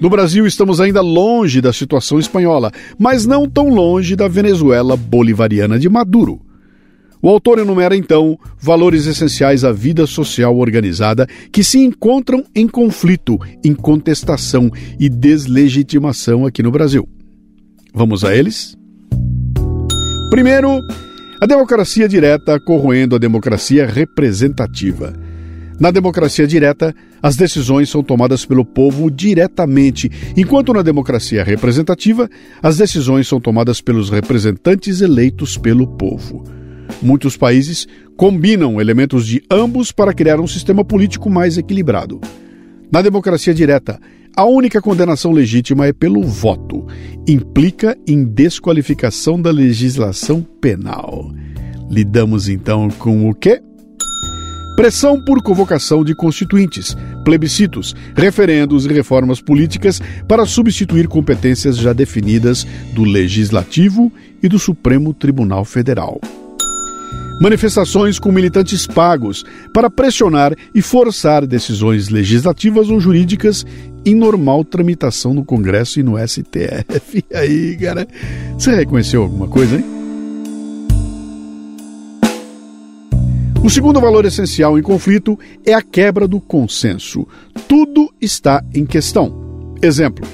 No 0.00 0.10
Brasil, 0.10 0.46
estamos 0.46 0.80
ainda 0.80 1.00
longe 1.00 1.60
da 1.60 1.72
situação 1.72 2.18
espanhola, 2.18 2.70
mas 2.98 3.26
não 3.26 3.48
tão 3.48 3.70
longe 3.70 4.14
da 4.14 4.28
Venezuela 4.28 4.96
bolivariana 4.96 5.78
de 5.78 5.88
Maduro. 5.88 6.45
O 7.22 7.28
autor 7.28 7.58
enumera 7.58 7.96
então 7.96 8.38
valores 8.58 9.06
essenciais 9.06 9.64
à 9.64 9.72
vida 9.72 10.06
social 10.06 10.56
organizada 10.56 11.26
que 11.50 11.64
se 11.64 11.78
encontram 11.78 12.44
em 12.54 12.68
conflito, 12.68 13.38
em 13.64 13.74
contestação 13.74 14.70
e 14.98 15.08
deslegitimação 15.08 16.46
aqui 16.46 16.62
no 16.62 16.70
Brasil. 16.70 17.08
Vamos 17.94 18.24
a 18.24 18.36
eles? 18.36 18.76
Primeiro, 20.30 20.80
a 21.40 21.46
democracia 21.46 22.08
direta 22.08 22.60
corroendo 22.60 23.16
a 23.16 23.18
democracia 23.18 23.86
representativa. 23.86 25.14
Na 25.78 25.90
democracia 25.90 26.46
direta, 26.46 26.94
as 27.22 27.36
decisões 27.36 27.90
são 27.90 28.02
tomadas 28.02 28.46
pelo 28.46 28.64
povo 28.64 29.10
diretamente, 29.10 30.10
enquanto 30.36 30.72
na 30.72 30.80
democracia 30.80 31.44
representativa, 31.44 32.28
as 32.62 32.78
decisões 32.78 33.28
são 33.28 33.38
tomadas 33.40 33.80
pelos 33.80 34.08
representantes 34.08 35.02
eleitos 35.02 35.58
pelo 35.58 35.86
povo. 35.86 36.55
Muitos 37.06 37.36
países 37.36 37.86
combinam 38.16 38.80
elementos 38.80 39.28
de 39.28 39.40
ambos 39.48 39.92
para 39.92 40.12
criar 40.12 40.40
um 40.40 40.46
sistema 40.48 40.84
político 40.84 41.30
mais 41.30 41.56
equilibrado. 41.56 42.20
Na 42.90 43.00
democracia 43.00 43.54
direta, 43.54 44.00
a 44.36 44.44
única 44.44 44.82
condenação 44.82 45.30
legítima 45.30 45.86
é 45.86 45.92
pelo 45.92 46.20
voto. 46.24 46.84
Implica 47.24 47.96
em 48.08 48.24
desqualificação 48.24 49.40
da 49.40 49.52
legislação 49.52 50.42
penal. 50.60 51.30
Lidamos 51.88 52.48
então 52.48 52.88
com 52.98 53.30
o 53.30 53.34
quê? 53.36 53.62
Pressão 54.74 55.24
por 55.24 55.40
convocação 55.44 56.04
de 56.04 56.12
constituintes, 56.12 56.96
plebiscitos, 57.24 57.94
referendos 58.16 58.84
e 58.84 58.88
reformas 58.88 59.40
políticas 59.40 60.02
para 60.26 60.44
substituir 60.44 61.06
competências 61.06 61.76
já 61.76 61.92
definidas 61.92 62.66
do 62.94 63.04
Legislativo 63.04 64.12
e 64.42 64.48
do 64.48 64.58
Supremo 64.58 65.14
Tribunal 65.14 65.64
Federal 65.64 66.20
manifestações 67.40 68.18
com 68.18 68.32
militantes 68.32 68.86
pagos 68.86 69.44
para 69.72 69.90
pressionar 69.90 70.54
e 70.74 70.80
forçar 70.80 71.46
decisões 71.46 72.08
legislativas 72.08 72.88
ou 72.88 73.00
jurídicas 73.00 73.64
em 74.04 74.14
normal 74.14 74.64
tramitação 74.64 75.34
no 75.34 75.44
Congresso 75.44 76.00
e 76.00 76.02
no 76.02 76.16
STF. 76.18 77.24
E 77.30 77.36
aí, 77.36 77.76
cara, 77.76 78.06
você 78.56 78.74
reconheceu 78.74 79.22
alguma 79.22 79.48
coisa, 79.48 79.76
hein? 79.76 79.96
O 83.66 83.68
segundo 83.68 84.00
valor 84.00 84.24
essencial 84.24 84.78
em 84.78 84.82
conflito 84.82 85.36
é 85.64 85.74
a 85.74 85.82
quebra 85.82 86.28
do 86.28 86.40
consenso. 86.40 87.26
Tudo 87.66 88.14
está 88.20 88.62
em 88.72 88.86
questão. 88.86 89.74
Exemplo: 89.82 90.24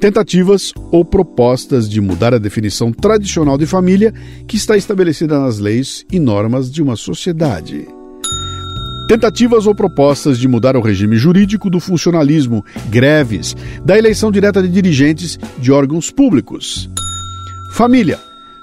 tentativas 0.00 0.72
ou 0.90 1.04
propostas 1.04 1.88
de 1.88 2.00
mudar 2.00 2.34
a 2.34 2.38
definição 2.38 2.92
tradicional 2.92 3.56
de 3.56 3.66
família 3.66 4.12
que 4.46 4.56
está 4.56 4.76
estabelecida 4.76 5.38
nas 5.38 5.58
leis 5.58 6.04
e 6.10 6.18
normas 6.18 6.70
de 6.70 6.82
uma 6.82 6.96
sociedade. 6.96 7.86
Tentativas 9.08 9.66
ou 9.66 9.74
propostas 9.74 10.38
de 10.38 10.48
mudar 10.48 10.76
o 10.76 10.80
regime 10.80 11.16
jurídico 11.16 11.70
do 11.70 11.78
funcionalismo, 11.78 12.64
greves, 12.88 13.54
da 13.84 13.96
eleição 13.96 14.32
direta 14.32 14.60
de 14.60 14.68
dirigentes 14.68 15.38
de 15.58 15.70
órgãos 15.70 16.10
públicos. 16.10 16.90
Família. 17.74 18.18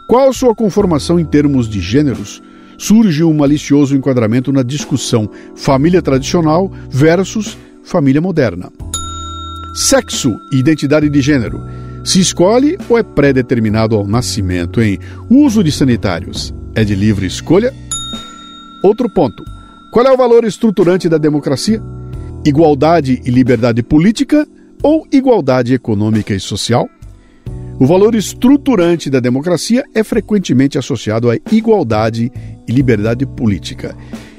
Qual 0.10 0.34
sua 0.34 0.54
conformação 0.54 1.20
em 1.20 1.26
termos 1.26 1.68
de 1.70 1.80
gêneros? 1.80 2.42
surge 2.78 3.24
um 3.24 3.34
malicioso 3.34 3.96
enquadramento 3.96 4.52
na 4.52 4.64
discussão 4.64 5.30
família 5.56 6.02
tradicional 6.02 6.72
versus 6.90 7.58
família 7.84 8.22
moderna. 8.22 8.72
Sexo 9.74 10.40
e 10.52 10.58
identidade 10.58 11.10
de 11.10 11.20
gênero. 11.20 11.60
Se 12.04 12.20
escolhe 12.20 12.78
ou 12.88 12.96
é 12.96 13.02
pré-determinado 13.02 13.96
ao 13.96 14.06
nascimento 14.06 14.80
em 14.80 15.00
uso 15.28 15.64
de 15.64 15.72
sanitários? 15.72 16.54
É 16.76 16.84
de 16.84 16.94
livre 16.94 17.26
escolha? 17.26 17.74
Outro 18.84 19.10
ponto. 19.10 19.44
Qual 19.92 20.06
é 20.06 20.12
o 20.12 20.18
valor 20.18 20.46
estruturante 20.46 21.10
da 21.10 21.18
democracia? 21.18 21.82
Igualdade 22.46 23.20
e 23.26 23.32
liberdade 23.32 23.82
política 23.82 24.48
ou 24.84 25.08
igualdade 25.12 25.74
econômica 25.74 26.36
e 26.36 26.40
social? 26.40 26.88
O 27.80 27.88
valor 27.88 28.14
estruturante 28.14 29.10
da 29.10 29.20
democracia 29.20 29.84
é 29.96 30.04
frequentemente 30.04 30.78
associado 30.78 31.32
à 31.32 31.36
igualdade 31.52 32.32
e 32.68 32.72
liberdade 32.72 33.26
política. 33.26 33.96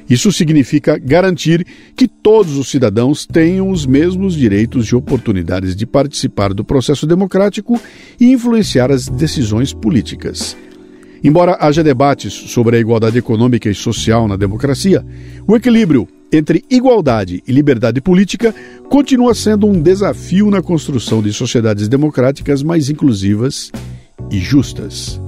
Isso 0.09 0.31
significa 0.31 0.99
garantir 0.99 1.67
que 1.97 2.07
todos 2.07 2.57
os 2.57 2.69
cidadãos 2.69 3.27
tenham 3.27 3.71
os 3.71 3.87
mesmos 3.87 4.35
direitos 4.35 4.87
e 4.87 4.95
oportunidades 4.95 5.75
de 5.75 5.87
participar 5.87 6.53
do 6.53 6.65
processo 6.65 7.07
democrático 7.07 7.81
e 8.21 8.27
influenciar 8.31 8.91
as 8.91 9.09
decisões 9.09 9.73
políticas. 9.73 10.57
Embora 11.23 11.57
haja 11.59 11.83
debates 11.83 12.35
sobre 12.35 12.77
a 12.77 12.81
igualdade 12.81 13.17
econômica 13.17 13.71
e 13.71 13.75
social 13.75 14.29
na 14.29 14.37
democracia, 14.37 15.05
o 15.47 15.57
equilíbrio 15.57 16.07
entre 16.31 16.65
igualdade 16.69 17.43
e 17.47 17.53
liberdade 17.53 18.01
política 18.01 18.55
continua 18.91 19.35
sendo 19.35 19.67
um 19.67 19.81
desafio 19.81 20.51
na 20.51 20.61
construção 20.61 21.23
de 21.23 21.33
sociedades 21.33 21.89
democráticas 21.89 22.63
mais 22.63 22.91
inclusivas 22.91 23.71
e 24.31 24.39
justas. 24.39 25.21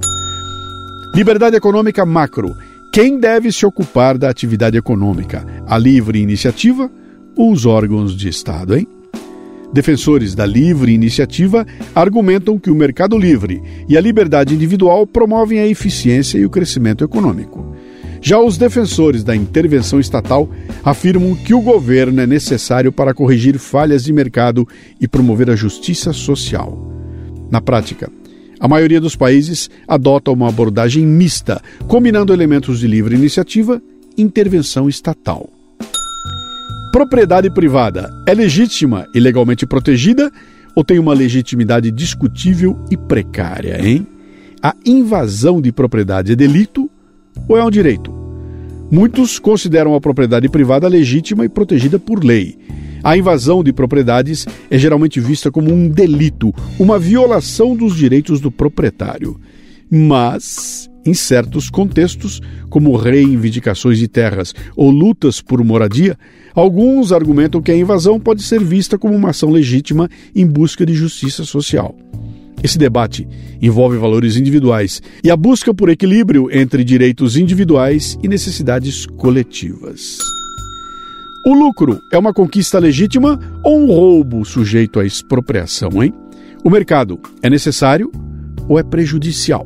Liberdade 1.15 1.55
econômica 1.55 2.05
macro 2.05 2.53
quem 2.97 3.19
deve 3.19 3.51
se 3.51 3.63
ocupar 3.63 4.17
da 4.17 4.27
atividade 4.27 4.75
econômica? 4.75 5.45
A 5.67 5.77
livre 5.77 6.19
iniciativa 6.19 6.89
ou 7.35 7.51
os 7.51 7.63
órgãos 7.63 8.17
de 8.17 8.27
Estado, 8.27 8.75
hein? 8.75 8.87
Defensores 9.71 10.33
da 10.33 10.47
livre 10.47 10.91
iniciativa 10.91 11.63
argumentam 11.93 12.57
que 12.57 12.71
o 12.71 12.75
mercado 12.75 13.15
livre 13.15 13.61
e 13.87 13.95
a 13.95 14.01
liberdade 14.01 14.55
individual 14.55 15.05
promovem 15.05 15.59
a 15.59 15.67
eficiência 15.67 16.39
e 16.39 16.45
o 16.47 16.49
crescimento 16.49 17.03
econômico. 17.03 17.71
Já 18.19 18.39
os 18.39 18.57
defensores 18.57 19.23
da 19.23 19.35
intervenção 19.35 19.99
estatal 19.99 20.49
afirmam 20.83 21.35
que 21.35 21.53
o 21.53 21.61
governo 21.61 22.19
é 22.19 22.25
necessário 22.25 22.91
para 22.91 23.13
corrigir 23.13 23.59
falhas 23.59 24.05
de 24.05 24.11
mercado 24.11 24.67
e 24.99 25.07
promover 25.07 25.51
a 25.51 25.55
justiça 25.55 26.11
social. 26.11 26.75
Na 27.51 27.61
prática, 27.61 28.09
a 28.59 28.67
maioria 28.67 28.99
dos 28.99 29.15
países 29.15 29.69
adota 29.87 30.31
uma 30.31 30.49
abordagem 30.49 31.05
mista, 31.05 31.61
combinando 31.87 32.33
elementos 32.33 32.79
de 32.79 32.87
livre 32.87 33.15
iniciativa 33.15 33.81
e 34.17 34.21
intervenção 34.21 34.89
estatal. 34.89 35.49
Propriedade 36.91 37.49
privada 37.51 38.09
é 38.25 38.33
legítima 38.33 39.05
e 39.13 39.19
legalmente 39.19 39.65
protegida 39.65 40.31
ou 40.75 40.83
tem 40.83 40.97
uma 40.97 41.13
legitimidade 41.13 41.91
discutível 41.91 42.77
e 42.89 42.97
precária, 42.97 43.79
hein? 43.85 44.07
A 44.61 44.75
invasão 44.85 45.61
de 45.61 45.71
propriedade 45.71 46.31
é 46.31 46.35
delito 46.35 46.89
ou 47.47 47.57
é 47.57 47.63
um 47.63 47.69
direito? 47.69 48.11
Muitos 48.89 49.37
consideram 49.37 49.93
a 49.93 50.01
propriedade 50.01 50.49
privada 50.49 50.87
legítima 50.87 51.45
e 51.45 51.49
protegida 51.49 51.99
por 51.99 52.23
lei. 52.23 52.57
A 53.03 53.17
invasão 53.17 53.63
de 53.63 53.71
propriedades 53.71 54.45
é 54.69 54.77
geralmente 54.77 55.19
vista 55.19 55.51
como 55.51 55.71
um 55.71 55.87
delito, 55.87 56.53
uma 56.79 56.99
violação 56.99 57.75
dos 57.75 57.95
direitos 57.95 58.39
do 58.39 58.51
proprietário. 58.51 59.39
Mas, 59.89 60.89
em 61.05 61.13
certos 61.13 61.69
contextos, 61.69 62.41
como 62.69 62.95
reivindicações 62.95 63.97
de 63.97 64.07
terras 64.07 64.53
ou 64.75 64.89
lutas 64.89 65.41
por 65.41 65.63
moradia, 65.63 66.17
alguns 66.53 67.11
argumentam 67.11 67.61
que 67.61 67.71
a 67.71 67.77
invasão 67.77 68.19
pode 68.19 68.43
ser 68.43 68.61
vista 68.61 68.97
como 68.97 69.15
uma 69.15 69.29
ação 69.29 69.49
legítima 69.49 70.09
em 70.35 70.45
busca 70.45 70.85
de 70.85 70.93
justiça 70.93 71.45
social. 71.45 71.95
Esse 72.63 72.77
debate 72.77 73.27
envolve 73.61 73.97
valores 73.97 74.35
individuais 74.35 75.01
e 75.23 75.29
a 75.29 75.37
busca 75.37 75.73
por 75.73 75.89
equilíbrio 75.89 76.49
entre 76.51 76.83
direitos 76.83 77.37
individuais 77.37 78.17
e 78.23 78.27
necessidades 78.27 79.05
coletivas. 79.05 80.17
O 81.47 81.53
lucro 81.53 82.01
é 82.11 82.17
uma 82.17 82.33
conquista 82.33 82.77
legítima 82.77 83.39
ou 83.63 83.79
um 83.79 83.85
roubo 83.85 84.43
sujeito 84.43 84.99
à 84.99 85.05
expropriação, 85.05 86.03
hein? 86.03 86.13
O 86.61 86.69
mercado 86.69 87.21
é 87.41 87.49
necessário 87.49 88.11
ou 88.67 88.77
é 88.77 88.83
prejudicial? 88.83 89.65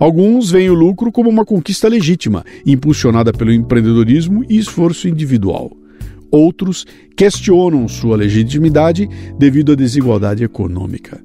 Alguns 0.00 0.50
veem 0.50 0.68
o 0.68 0.74
lucro 0.74 1.12
como 1.12 1.30
uma 1.30 1.44
conquista 1.44 1.86
legítima, 1.86 2.44
impulsionada 2.66 3.32
pelo 3.32 3.52
empreendedorismo 3.52 4.44
e 4.50 4.58
esforço 4.58 5.06
individual. 5.06 5.70
Outros 6.28 6.84
questionam 7.16 7.86
sua 7.86 8.16
legitimidade 8.16 9.08
devido 9.38 9.70
à 9.70 9.74
desigualdade 9.76 10.42
econômica. 10.42 11.22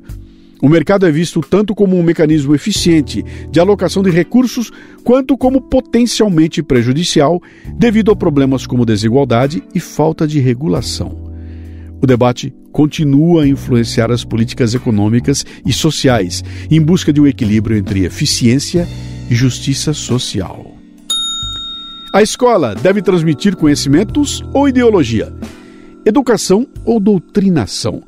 O 0.66 0.68
mercado 0.68 1.06
é 1.06 1.12
visto 1.12 1.42
tanto 1.42 1.76
como 1.76 1.96
um 1.96 2.02
mecanismo 2.02 2.56
eficiente 2.56 3.24
de 3.52 3.60
alocação 3.60 4.02
de 4.02 4.10
recursos, 4.10 4.72
quanto 5.04 5.38
como 5.38 5.62
potencialmente 5.62 6.64
prejudicial 6.64 7.40
devido 7.78 8.12
a 8.12 8.16
problemas 8.16 8.66
como 8.66 8.84
desigualdade 8.84 9.62
e 9.76 9.80
falta 9.80 10.26
de 10.26 10.40
regulação. 10.40 11.32
O 12.02 12.08
debate 12.08 12.52
continua 12.72 13.44
a 13.44 13.48
influenciar 13.48 14.12
as 14.12 14.26
políticas 14.26 14.74
econômicas 14.74 15.46
e 15.64 15.72
sociais 15.72 16.44
em 16.72 16.82
busca 16.82 17.14
de 17.14 17.22
um 17.22 17.28
equilíbrio 17.28 17.78
entre 17.78 18.04
eficiência 18.04 18.88
e 19.30 19.36
justiça 19.36 19.94
social. 19.94 20.76
A 22.12 22.24
escola 22.24 22.74
deve 22.74 23.04
transmitir 23.04 23.56
conhecimentos 23.56 24.44
ou 24.52 24.68
ideologia? 24.68 25.32
Educação 26.04 26.66
ou 26.84 27.00
doutrinação? 27.00 28.02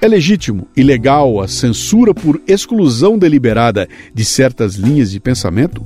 É 0.00 0.06
legítimo 0.06 0.68
e 0.76 0.82
legal 0.82 1.40
a 1.40 1.48
censura 1.48 2.12
por 2.12 2.40
exclusão 2.46 3.18
deliberada 3.18 3.88
de 4.12 4.24
certas 4.24 4.74
linhas 4.74 5.10
de 5.10 5.18
pensamento? 5.18 5.84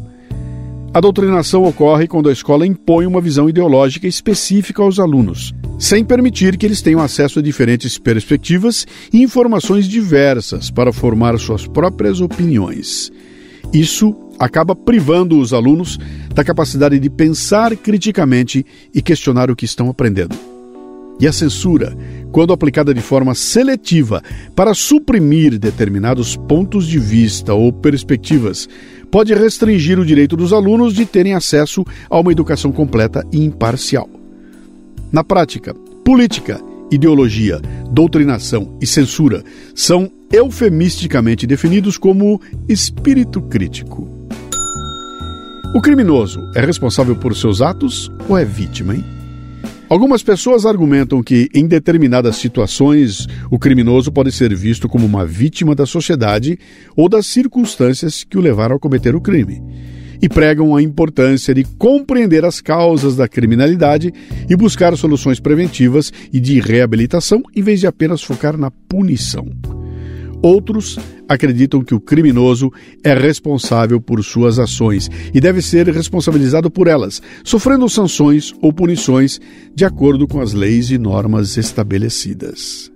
A 0.92 1.01
doutrinação 1.01 1.62
ocorre 1.62 2.09
quando 2.09 2.29
a 2.29 2.33
escola 2.33 2.66
impõe 2.66 3.07
uma 3.07 3.20
visão 3.20 3.49
ideológica 3.49 4.09
específica 4.09 4.83
aos 4.83 4.99
alunos, 4.99 5.55
sem 5.79 6.05
permitir 6.05 6.57
que 6.57 6.66
eles 6.66 6.83
tenham 6.83 7.01
acesso 7.01 7.38
a 7.38 7.42
diferentes 7.42 7.96
perspectivas 7.96 8.85
e 9.12 9.23
informações 9.23 9.87
diversas 9.87 10.68
para 10.68 10.92
formar 10.92 11.38
suas 11.38 11.64
próprias 11.64 12.20
opiniões. 12.20 13.12
Isso 13.73 14.16
acaba 14.37 14.75
privando 14.75 15.38
os 15.38 15.53
alunos 15.53 15.96
da 16.35 16.42
capacidade 16.42 16.99
de 16.99 17.09
pensar 17.09 17.77
criticamente 17.77 18.66
e 18.92 19.01
questionar 19.01 19.49
o 19.49 19.55
que 19.55 19.64
estão 19.64 19.88
aprendendo. 19.88 20.35
E 21.20 21.27
a 21.27 21.33
censura, 21.33 21.94
quando 22.33 22.53
aplicada 22.53 22.95
de 22.95 23.01
forma 23.01 23.35
seletiva 23.35 24.23
para 24.55 24.75
suprimir 24.75 25.59
determinados 25.59 26.37
pontos 26.37 26.87
de 26.87 26.99
vista 26.99 27.55
ou 27.55 27.73
perspectivas, 27.73 28.69
pode 29.11 29.35
restringir 29.35 29.99
o 29.99 30.07
direito 30.07 30.37
dos 30.37 30.53
alunos 30.53 30.95
de 30.95 31.05
terem 31.05 31.35
acesso 31.35 31.85
a 32.09 32.19
uma 32.19 32.33
educação 32.33 32.71
completa 32.71 33.27
e 33.33 33.45
imparcial. 33.45 34.09
Na 35.12 35.25
prática, 35.25 35.75
política, 36.05 36.61
ideologia, 36.90 37.61
doutrinação 37.90 38.77
e 38.81 38.87
censura 38.87 39.43
são 39.75 40.11
eufemisticamente 40.33 41.47
definidos 41.47 41.99
como 41.99 42.40
espírito 42.69 43.43
crítico. 43.43 44.09
O 45.75 45.81
criminoso 45.81 46.40
é 46.55 46.61
responsável 46.61 47.16
por 47.16 47.35
seus 47.37 47.61
atos 47.61 48.11
ou 48.29 48.37
é 48.37 48.45
vítima, 48.45 48.95
hein? 48.95 49.19
Algumas 49.90 50.22
pessoas 50.22 50.64
argumentam 50.64 51.20
que, 51.20 51.48
em 51.53 51.66
determinadas 51.66 52.37
situações, 52.37 53.26
o 53.50 53.59
criminoso 53.59 54.12
pode 54.12 54.31
ser 54.31 54.55
visto 54.55 54.88
como 54.88 55.05
uma 55.05 55.26
vítima 55.26 55.74
da 55.74 55.85
sociedade 55.85 56.57
ou 56.96 57.09
das 57.09 57.26
circunstâncias 57.26 58.22
que 58.22 58.38
o 58.38 58.40
levaram 58.40 58.76
a 58.76 58.79
cometer 58.79 59.16
o 59.16 59.20
crime. 59.20 59.61
E 60.22 60.29
pregam 60.29 60.76
a 60.76 60.81
importância 60.81 61.53
de 61.53 61.64
compreender 61.76 62.44
as 62.44 62.61
causas 62.61 63.16
da 63.16 63.26
criminalidade 63.26 64.14
e 64.48 64.55
buscar 64.55 64.96
soluções 64.96 65.40
preventivas 65.40 66.12
e 66.33 66.38
de 66.38 66.61
reabilitação 66.61 67.42
em 67.57 67.61
vez 67.61 67.81
de 67.81 67.88
apenas 67.88 68.22
focar 68.22 68.57
na 68.57 68.70
punição. 68.70 69.48
Outros 70.42 70.98
acreditam 71.29 71.83
que 71.83 71.94
o 71.94 72.00
criminoso 72.00 72.72
é 73.05 73.12
responsável 73.12 74.00
por 74.00 74.24
suas 74.24 74.59
ações 74.59 75.11
e 75.35 75.40
deve 75.40 75.61
ser 75.61 75.87
responsabilizado 75.88 76.70
por 76.70 76.88
elas, 76.88 77.20
sofrendo 77.44 77.88
sanções 77.88 78.55
ou 78.62 78.72
punições 78.72 79.38
de 79.74 79.85
acordo 79.85 80.26
com 80.26 80.40
as 80.40 80.55
leis 80.55 80.90
e 80.90 80.96
normas 80.96 81.57
estabelecidas. 81.57 82.90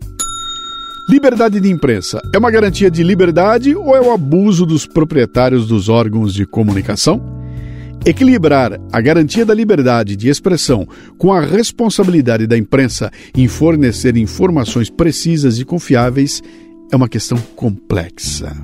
Liberdade 1.11 1.61
de 1.61 1.71
imprensa 1.71 2.19
é 2.35 2.39
uma 2.39 2.51
garantia 2.51 2.91
de 2.91 3.03
liberdade 3.03 3.77
ou 3.77 3.95
é 3.95 4.01
o 4.01 4.11
abuso 4.11 4.65
dos 4.65 4.87
proprietários 4.87 5.67
dos 5.69 5.91
órgãos 5.91 6.33
de 6.33 6.47
comunicação? 6.47 7.23
Equilibrar 8.07 8.81
a 8.91 9.01
garantia 9.03 9.45
da 9.45 9.53
liberdade 9.53 10.17
de 10.17 10.31
expressão 10.31 10.89
com 11.19 11.31
a 11.31 11.41
responsabilidade 11.41 12.47
da 12.47 12.57
imprensa 12.57 13.11
em 13.37 13.47
fornecer 13.49 14.17
informações 14.17 14.89
precisas 14.89 15.59
e 15.59 15.65
confiáveis 15.65 16.43
é 16.95 16.97
uma 16.97 17.09
questão 17.09 17.37
complexa. 17.57 18.57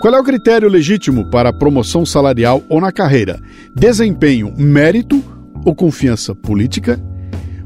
Qual 0.00 0.14
é 0.14 0.20
o 0.20 0.24
critério 0.24 0.68
legítimo 0.68 1.28
para 1.28 1.52
promoção 1.52 2.06
salarial 2.06 2.62
ou 2.68 2.80
na 2.80 2.92
carreira? 2.92 3.40
Desempenho, 3.74 4.54
mérito 4.56 5.22
ou 5.64 5.74
confiança 5.74 6.32
política? 6.32 6.98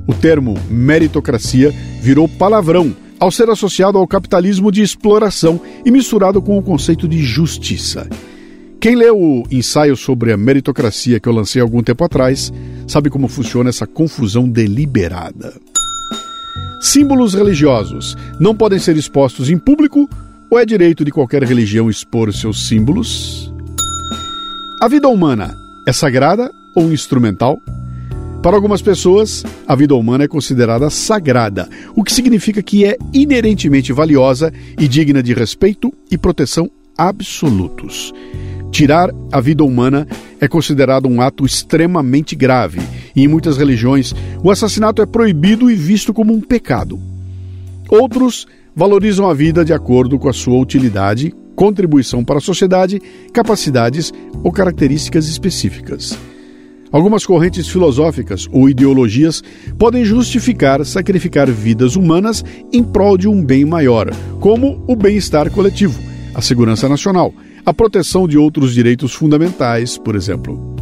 O 0.06 0.14
termo 0.14 0.54
meritocracia 0.70 1.70
virou 2.00 2.26
palavrão 2.26 2.96
ao 3.20 3.30
ser 3.30 3.48
associado 3.50 3.98
ao 3.98 4.08
capitalismo 4.08 4.72
de 4.72 4.82
exploração 4.82 5.60
e 5.84 5.90
misturado 5.90 6.40
com 6.40 6.58
o 6.58 6.62
conceito 6.62 7.06
de 7.06 7.22
justiça. 7.22 8.08
Quem 8.80 8.96
leu 8.96 9.18
o 9.18 9.44
ensaio 9.50 9.96
sobre 9.96 10.32
a 10.32 10.36
meritocracia 10.36 11.20
que 11.20 11.28
eu 11.28 11.32
lancei 11.32 11.60
algum 11.60 11.82
tempo 11.82 12.04
atrás 12.04 12.52
sabe 12.86 13.10
como 13.10 13.28
funciona 13.28 13.68
essa 13.68 13.86
confusão 13.86 14.48
deliberada. 14.48 15.54
Símbolos 16.84 17.32
religiosos 17.32 18.14
não 18.38 18.54
podem 18.54 18.78
ser 18.78 18.94
expostos 18.94 19.48
em 19.48 19.56
público 19.56 20.06
ou 20.50 20.58
é 20.58 20.66
direito 20.66 21.02
de 21.02 21.10
qualquer 21.10 21.42
religião 21.42 21.88
expor 21.88 22.30
seus 22.30 22.68
símbolos? 22.68 23.50
A 24.82 24.86
vida 24.86 25.08
humana 25.08 25.50
é 25.88 25.94
sagrada 25.94 26.50
ou 26.76 26.92
instrumental? 26.92 27.58
Para 28.42 28.54
algumas 28.54 28.82
pessoas, 28.82 29.42
a 29.66 29.74
vida 29.74 29.94
humana 29.94 30.24
é 30.24 30.28
considerada 30.28 30.90
sagrada, 30.90 31.66
o 31.96 32.04
que 32.04 32.12
significa 32.12 32.62
que 32.62 32.84
é 32.84 32.98
inerentemente 33.14 33.90
valiosa 33.90 34.52
e 34.78 34.86
digna 34.86 35.22
de 35.22 35.32
respeito 35.32 35.90
e 36.10 36.18
proteção 36.18 36.70
absolutos. 36.98 38.12
Tirar 38.70 39.08
a 39.32 39.40
vida 39.40 39.64
humana 39.64 40.06
é 40.38 40.46
considerado 40.46 41.08
um 41.08 41.22
ato 41.22 41.46
extremamente 41.46 42.36
grave 42.36 42.80
e, 43.14 43.22
em 43.22 43.28
muitas 43.28 43.56
religiões, 43.56 44.14
o 44.42 44.50
assassinato 44.50 45.00
é 45.00 45.06
proibido 45.06 45.70
e 45.70 45.74
visto 45.74 46.12
como 46.12 46.32
um 46.32 46.40
pecado. 46.40 46.98
Outros 47.88 48.46
valorizam 48.74 49.28
a 49.28 49.34
vida 49.34 49.64
de 49.64 49.72
acordo 49.72 50.18
com 50.18 50.28
a 50.28 50.32
sua 50.32 50.58
utilidade, 50.58 51.34
contribuição 51.54 52.24
para 52.24 52.38
a 52.38 52.40
sociedade, 52.40 53.00
capacidades 53.32 54.12
ou 54.42 54.50
características 54.50 55.28
específicas. 55.28 56.18
Algumas 56.90 57.26
correntes 57.26 57.68
filosóficas 57.68 58.46
ou 58.52 58.68
ideologias 58.68 59.42
podem 59.76 60.04
justificar 60.04 60.84
sacrificar 60.84 61.50
vidas 61.50 61.96
humanas 61.96 62.44
em 62.72 62.84
prol 62.84 63.18
de 63.18 63.26
um 63.26 63.44
bem 63.44 63.64
maior, 63.64 64.10
como 64.38 64.84
o 64.86 64.94
bem-estar 64.94 65.50
coletivo, 65.50 66.00
a 66.34 66.40
segurança 66.40 66.88
nacional, 66.88 67.34
a 67.66 67.74
proteção 67.74 68.28
de 68.28 68.38
outros 68.38 68.72
direitos 68.72 69.12
fundamentais, 69.12 69.98
por 69.98 70.14
exemplo. 70.14 70.74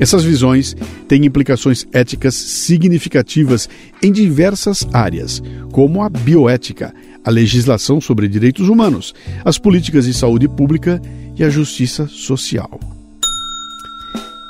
Essas 0.00 0.24
visões 0.24 0.76
têm 1.06 1.24
implicações 1.24 1.86
éticas 1.92 2.34
significativas 2.34 3.68
em 4.02 4.10
diversas 4.10 4.86
áreas, 4.92 5.40
como 5.70 6.02
a 6.02 6.08
bioética, 6.08 6.92
a 7.24 7.30
legislação 7.30 8.00
sobre 8.00 8.28
direitos 8.28 8.68
humanos, 8.68 9.14
as 9.44 9.56
políticas 9.56 10.04
de 10.04 10.12
saúde 10.12 10.48
pública 10.48 11.00
e 11.36 11.44
a 11.44 11.48
justiça 11.48 12.08
social. 12.08 12.78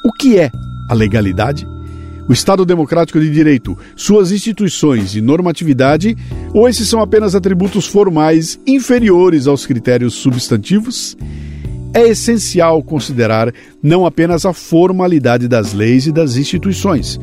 O 0.04 0.12
que 0.12 0.38
é 0.38 0.50
a 0.88 0.94
legalidade? 0.94 1.66
O 2.26 2.32
Estado 2.32 2.64
Democrático 2.64 3.20
de 3.20 3.30
Direito, 3.30 3.76
suas 3.94 4.32
instituições 4.32 5.14
e 5.14 5.20
normatividade, 5.20 6.16
ou 6.54 6.66
esses 6.66 6.88
são 6.88 7.00
apenas 7.00 7.34
atributos 7.34 7.86
formais 7.86 8.58
inferiores 8.66 9.46
aos 9.46 9.66
critérios 9.66 10.14
substantivos? 10.14 11.16
É 11.94 12.08
essencial 12.08 12.82
considerar 12.82 13.54
não 13.80 14.04
apenas 14.04 14.44
a 14.44 14.52
formalidade 14.52 15.46
das 15.46 15.72
leis 15.72 16.06
e 16.06 16.12
das 16.12 16.36
instituições, 16.36 17.18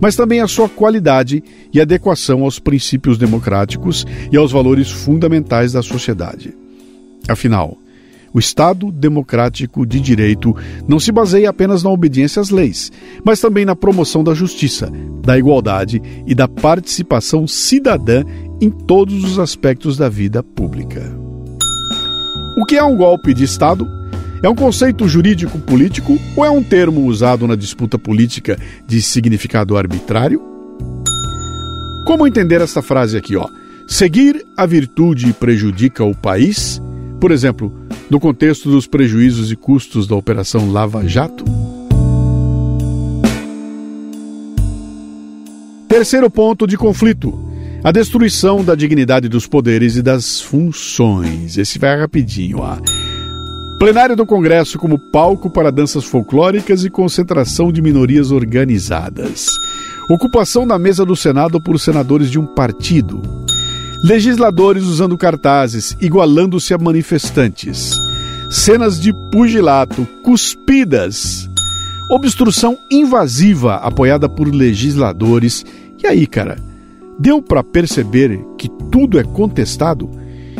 mas 0.00 0.14
também 0.14 0.40
a 0.40 0.46
sua 0.46 0.68
qualidade 0.68 1.42
e 1.72 1.80
adequação 1.80 2.44
aos 2.44 2.58
princípios 2.58 3.16
democráticos 3.16 4.06
e 4.30 4.36
aos 4.36 4.52
valores 4.52 4.90
fundamentais 4.90 5.72
da 5.72 5.82
sociedade. 5.82 6.54
Afinal, 7.28 7.76
o 8.32 8.38
Estado 8.38 8.92
democrático 8.92 9.84
de 9.84 10.00
direito 10.00 10.54
não 10.86 11.00
se 11.00 11.10
baseia 11.10 11.50
apenas 11.50 11.82
na 11.82 11.90
obediência 11.90 12.40
às 12.40 12.50
leis, 12.50 12.92
mas 13.24 13.40
também 13.40 13.64
na 13.64 13.74
promoção 13.74 14.22
da 14.22 14.34
justiça, 14.34 14.90
da 15.22 15.38
igualdade 15.38 16.00
e 16.26 16.34
da 16.34 16.46
participação 16.46 17.46
cidadã 17.46 18.22
em 18.60 18.70
todos 18.70 19.24
os 19.24 19.38
aspectos 19.38 19.96
da 19.96 20.08
vida 20.08 20.42
pública. 20.42 21.02
O 22.58 22.64
que 22.64 22.76
é 22.76 22.84
um 22.84 22.96
golpe 22.96 23.34
de 23.34 23.44
Estado? 23.44 23.99
É 24.42 24.48
um 24.48 24.54
conceito 24.54 25.06
jurídico 25.06 25.58
político 25.58 26.18
ou 26.34 26.44
é 26.44 26.50
um 26.50 26.62
termo 26.62 27.04
usado 27.04 27.46
na 27.46 27.54
disputa 27.54 27.98
política 27.98 28.58
de 28.86 29.02
significado 29.02 29.76
arbitrário? 29.76 30.40
Como 32.06 32.26
entender 32.26 32.62
essa 32.62 32.80
frase 32.80 33.18
aqui, 33.18 33.36
ó? 33.36 33.46
Seguir 33.86 34.42
a 34.56 34.64
virtude 34.64 35.34
prejudica 35.34 36.02
o 36.04 36.14
país? 36.14 36.80
Por 37.20 37.32
exemplo, 37.32 37.70
no 38.08 38.18
contexto 38.18 38.70
dos 38.70 38.86
prejuízos 38.86 39.52
e 39.52 39.56
custos 39.56 40.06
da 40.06 40.16
Operação 40.16 40.72
Lava 40.72 41.06
Jato? 41.06 41.44
Terceiro 45.86 46.30
ponto 46.30 46.66
de 46.66 46.78
conflito: 46.78 47.38
a 47.84 47.92
destruição 47.92 48.64
da 48.64 48.74
dignidade 48.74 49.28
dos 49.28 49.46
poderes 49.46 49.96
e 49.96 50.02
das 50.02 50.40
funções. 50.40 51.58
Esse 51.58 51.78
vai 51.78 51.98
rapidinho, 51.98 52.60
ó. 52.60 52.78
Plenário 53.80 54.14
do 54.14 54.26
Congresso 54.26 54.78
como 54.78 54.98
palco 54.98 55.48
para 55.48 55.72
danças 55.72 56.04
folclóricas 56.04 56.84
e 56.84 56.90
concentração 56.90 57.72
de 57.72 57.80
minorias 57.80 58.30
organizadas. 58.30 59.46
Ocupação 60.06 60.66
da 60.66 60.78
mesa 60.78 61.02
do 61.02 61.16
Senado 61.16 61.58
por 61.58 61.80
senadores 61.80 62.30
de 62.30 62.38
um 62.38 62.44
partido. 62.44 63.22
Legisladores 64.04 64.84
usando 64.84 65.16
cartazes, 65.16 65.96
igualando-se 65.98 66.74
a 66.74 66.78
manifestantes. 66.78 67.96
Cenas 68.50 69.00
de 69.00 69.14
pugilato, 69.32 70.06
cuspidas. 70.22 71.48
Obstrução 72.10 72.76
invasiva 72.90 73.76
apoiada 73.76 74.28
por 74.28 74.46
legisladores. 74.46 75.64
E 76.04 76.06
aí, 76.06 76.26
cara, 76.26 76.58
deu 77.18 77.40
para 77.40 77.64
perceber 77.64 78.44
que 78.58 78.68
tudo 78.92 79.18
é 79.18 79.24
contestado? 79.24 80.10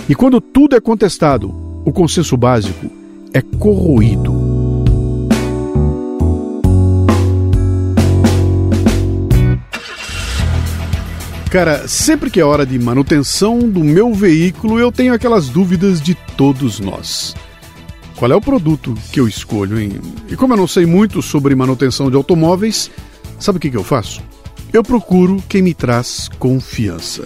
E 0.09 0.15
quando 0.15 0.41
tudo 0.41 0.75
é 0.75 0.81
contestado, 0.81 1.55
o 1.85 1.93
consenso 1.93 2.35
básico 2.35 3.00
é 3.33 3.43
corroído. 3.43 4.51
Cara, 11.51 11.89
sempre 11.89 12.31
que 12.31 12.39
é 12.39 12.45
hora 12.45 12.65
de 12.65 12.79
manutenção 12.79 13.59
do 13.59 13.81
meu 13.81 14.15
veículo, 14.15 14.79
eu 14.79 14.93
tenho 14.93 15.13
aquelas 15.13 15.49
dúvidas 15.49 16.01
de 16.01 16.15
todos 16.37 16.79
nós. 16.79 17.35
Qual 18.15 18.31
é 18.31 18.37
o 18.37 18.41
produto 18.41 18.95
que 19.13 19.19
eu 19.19 19.27
escolho, 19.27 19.81
hein? 19.81 19.93
E 20.29 20.37
como 20.37 20.53
eu 20.53 20.57
não 20.57 20.69
sei 20.69 20.87
muito 20.87 21.21
sobre 21.21 21.55
manutenção 21.57 22.09
de 22.09 22.17
automóveis, 22.17 22.91
sabe 23.39 23.59
o 23.59 23.61
que, 23.61 23.71
que 23.71 23.77
eu 23.77 23.83
faço? 23.83 24.23
Eu 24.73 24.85
procuro 24.85 25.43
quem 25.49 25.63
me 25.63 25.75
traz 25.75 26.29
confiança. 26.39 27.25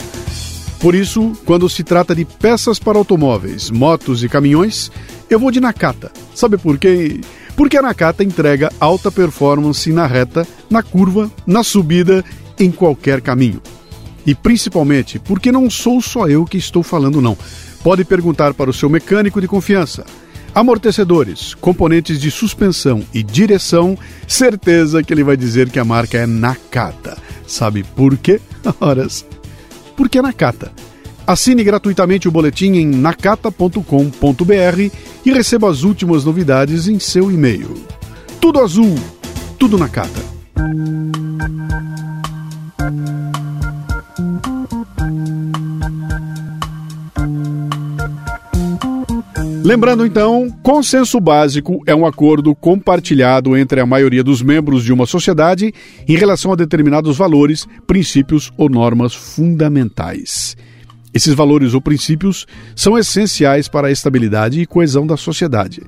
Por 0.85 0.95
isso, 0.95 1.33
quando 1.47 1.67
se 1.67 1.83
trata 1.83 2.15
de 2.15 2.27
peças 2.27 2.79
para 2.79 2.99
automóveis, 2.99 3.71
motos 3.71 4.23
e 4.23 4.29
caminhões, 4.29 4.93
eu 5.31 5.41
vou 5.41 5.51
de 5.51 5.59
Nakata. 5.59 6.13
Sabe 6.35 6.59
por 6.59 6.77
quê? 6.77 7.23
Porque 7.57 7.79
a 7.79 7.81
Nakata 7.81 8.23
entrega 8.23 8.71
alta 8.79 9.11
performance 9.11 9.91
na 9.91 10.07
reta, 10.07 10.47
na 10.69 10.83
curva, 10.83 11.33
na 11.47 11.65
subida, 11.65 12.23
em 12.61 12.71
qualquer 12.71 13.23
caminho. 13.23 13.63
E 14.27 14.35
principalmente 14.35 15.19
porque 15.19 15.51
não 15.51 15.71
sou 15.71 16.03
só 16.03 16.29
eu 16.29 16.45
que 16.45 16.59
estou 16.59 16.83
falando, 16.83 17.19
não. 17.19 17.35
Pode 17.83 18.05
perguntar 18.05 18.53
para 18.53 18.69
o 18.69 18.75
seu 18.75 18.91
mecânico 18.91 19.41
de 19.41 19.49
confiança. 19.49 20.05
Amortecedores, 20.55 21.55
componentes 21.55 22.21
de 22.21 22.31
suspensão 22.31 23.03
e 23.15 23.23
direção, 23.23 23.97
certeza 24.29 25.03
que 25.03 25.15
ele 25.15 25.25
vai 25.25 25.39
dizer 25.39 25.71
que 25.71 25.79
a 25.79 25.85
marca 25.85 26.19
é 26.19 26.27
Nakata. 26.27 27.17
Sabe 27.47 27.83
por 27.83 28.19
quê? 28.19 28.39
Horas. 28.79 29.25
Porque 29.97 30.19
é 30.19 30.23
Nakata 30.23 30.73
Assine 31.27 31.65
gratuitamente 31.65 32.29
o 32.29 32.31
boletim 32.31 32.75
em 32.75 32.87
nakata.com.br 32.87 33.81
e 35.25 35.33
receba 35.33 35.71
as 35.71 35.83
últimas 35.83 36.23
novidades 36.23 36.87
em 36.87 36.99
seu 36.99 37.31
e-mail. 37.31 37.75
Tudo 38.41 38.61
azul, 38.61 38.95
tudo 39.59 39.79
Nakata. 39.79 40.21
Lembrando 49.65 50.05
então, 50.05 50.51
consenso 50.63 51.19
básico 51.19 51.83
é 51.87 51.95
um 51.95 52.05
acordo 52.05 52.55
compartilhado 52.55 53.57
entre 53.57 53.81
a 53.81 53.87
maioria 53.87 54.23
dos 54.23 54.43
membros 54.43 54.85
de 54.85 54.93
uma 54.93 55.07
sociedade 55.07 55.73
em 56.07 56.17
relação 56.17 56.53
a 56.53 56.55
determinados 56.55 57.17
valores, 57.17 57.67
princípios 57.87 58.53
ou 58.59 58.69
normas 58.69 59.15
fundamentais. 59.15 60.55
Esses 61.15 61.33
valores 61.33 61.73
ou 61.73 61.81
princípios 61.81 62.47
são 62.77 62.99
essenciais 62.99 63.67
para 63.67 63.89
a 63.89 63.91
estabilidade 63.91 64.61
e 64.61 64.67
coesão 64.67 65.07
da 65.07 65.17
sociedade. 65.17 65.81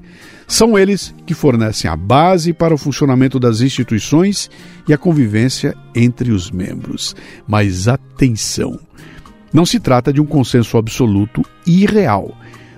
São 0.48 0.78
eles 0.78 1.14
que 1.26 1.34
fornecem 1.34 1.90
a 1.90 1.96
base 1.96 2.54
para 2.54 2.72
o 2.72 2.78
funcionamento 2.78 3.38
das 3.38 3.60
instituições 3.60 4.48
e 4.88 4.94
a 4.94 4.98
convivência 4.98 5.76
entre 5.94 6.32
os 6.32 6.50
membros. 6.50 7.14
Mas 7.46 7.88
atenção! 7.88 8.80
Não 9.52 9.66
se 9.66 9.78
trata 9.78 10.14
de 10.14 10.20
um 10.20 10.26
consenso 10.26 10.78
absoluto 10.78 11.42
e 11.66 11.84
real 11.84 12.34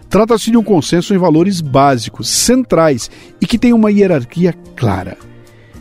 Trata-se 0.08 0.50
de 0.50 0.56
um 0.56 0.62
consenso 0.62 1.14
em 1.14 1.18
valores 1.18 1.60
básicos, 1.60 2.28
centrais 2.28 3.10
e 3.40 3.46
que 3.46 3.58
tem 3.58 3.74
uma 3.74 3.90
hierarquia 3.90 4.54
clara. 4.74 5.18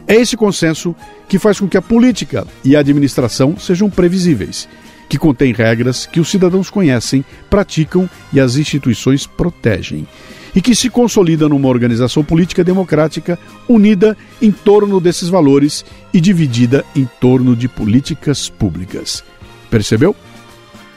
É 0.06 0.16
esse 0.16 0.36
consenso 0.36 0.96
que 1.28 1.40
faz 1.40 1.60
com 1.60 1.68
que 1.68 1.78
a 1.78 1.82
política 1.82 2.46
e 2.64 2.76
a 2.76 2.80
administração 2.80 3.58
sejam 3.58 3.90
previsíveis, 3.90 4.68
que 5.10 5.18
contém 5.18 5.54
regras 5.54 6.06
que 6.06 6.20
os 6.20 6.30
cidadãos 6.30 6.70
conhecem, 6.70 7.24
praticam 7.50 8.10
e 8.34 8.40
as 8.40 8.58
instituições 8.58 9.26
protegem, 9.26 10.08
e 10.56 10.62
que 10.62 10.76
se 10.76 10.90
consolida 10.90 11.48
numa 11.48 11.70
organização 11.70 12.24
política 12.24 12.64
democrática 12.64 13.40
unida 13.68 14.18
em 14.42 14.52
torno 14.52 15.00
desses 15.00 15.30
valores 15.30 15.86
e 16.14 16.20
dividida 16.20 16.84
em 16.96 17.08
torno 17.20 17.56
de 17.56 17.68
políticas 17.68 18.50
públicas. 18.50 19.24
Percebeu? 19.70 20.16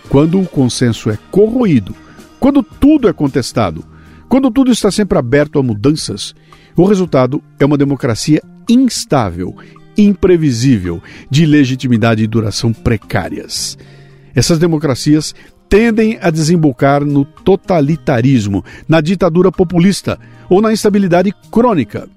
Quando 0.09 0.41
o 0.41 0.47
consenso 0.47 1.11
é 1.11 1.19
corroído, 1.31 1.95
quando 2.41 2.63
tudo 2.63 3.07
é 3.07 3.13
contestado, 3.13 3.85
quando 4.29 4.51
tudo 4.51 4.73
está 4.73 4.91
sempre 4.91 5.19
aberto 5.19 5.59
a 5.59 5.63
mudanças, 5.63 6.35
o 6.75 6.87
resultado 6.87 7.43
é 7.59 7.67
uma 7.67 7.77
democracia 7.77 8.43
instável, 8.69 9.55
imprevisível, 9.97 11.03
de 11.29 11.45
legitimidade 11.45 12.23
e 12.23 12.27
duração 12.27 12.73
precárias. 12.73 13.77
Essas 14.35 14.59
democracias 14.59 15.35
tendem 15.69 16.19
a 16.21 16.31
desembocar 16.31 17.05
no 17.05 17.25
totalitarismo, 17.25 18.65
na 18.89 19.01
ditadura 19.01 19.53
populista 19.53 20.19
ou 20.49 20.63
na 20.63 20.73
instabilidade 20.73 21.33
crônica. 21.51 22.09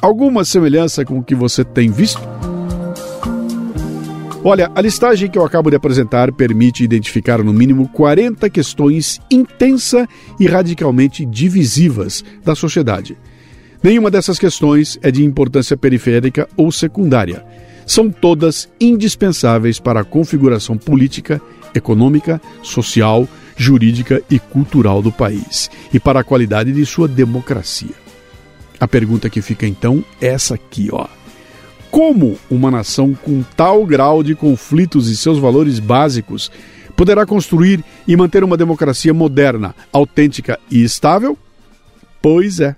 Alguma 0.00 0.44
semelhança 0.44 1.04
com 1.04 1.18
o 1.18 1.22
que 1.22 1.34
você 1.34 1.62
tem 1.64 1.90
visto? 1.90 2.22
Olha, 4.42 4.72
a 4.74 4.80
listagem 4.80 5.30
que 5.30 5.36
eu 5.38 5.44
acabo 5.44 5.68
de 5.68 5.76
apresentar 5.76 6.32
permite 6.32 6.82
identificar 6.82 7.44
no 7.44 7.52
mínimo 7.52 7.86
40 7.88 8.48
questões 8.48 9.20
intensa 9.30 10.08
e 10.38 10.46
radicalmente 10.46 11.26
divisivas 11.26 12.24
da 12.42 12.54
sociedade. 12.54 13.18
Nenhuma 13.82 14.10
dessas 14.10 14.38
questões 14.38 14.98
é 15.02 15.10
de 15.10 15.22
importância 15.22 15.76
periférica 15.76 16.48
ou 16.56 16.72
secundária. 16.72 17.44
São 17.86 18.10
todas 18.10 18.66
indispensáveis 18.80 19.78
para 19.78 20.00
a 20.00 20.04
configuração 20.04 20.78
política, 20.78 21.38
econômica, 21.74 22.40
social, 22.62 23.28
jurídica 23.58 24.22
e 24.30 24.38
cultural 24.38 25.02
do 25.02 25.12
país 25.12 25.70
e 25.92 26.00
para 26.00 26.20
a 26.20 26.24
qualidade 26.24 26.72
de 26.72 26.86
sua 26.86 27.06
democracia. 27.06 27.94
A 28.78 28.88
pergunta 28.88 29.28
que 29.28 29.42
fica 29.42 29.66
então 29.66 30.02
é 30.18 30.28
essa 30.28 30.54
aqui, 30.54 30.88
ó. 30.90 31.19
Como 31.90 32.38
uma 32.50 32.70
nação 32.70 33.14
com 33.14 33.42
tal 33.56 33.84
grau 33.84 34.22
de 34.22 34.34
conflitos 34.34 35.08
e 35.08 35.16
seus 35.16 35.38
valores 35.38 35.78
básicos 35.78 36.50
poderá 36.96 37.26
construir 37.26 37.84
e 38.06 38.16
manter 38.16 38.44
uma 38.44 38.56
democracia 38.56 39.12
moderna, 39.12 39.74
autêntica 39.92 40.58
e 40.70 40.82
estável? 40.82 41.36
Pois 42.22 42.60
é. 42.60 42.76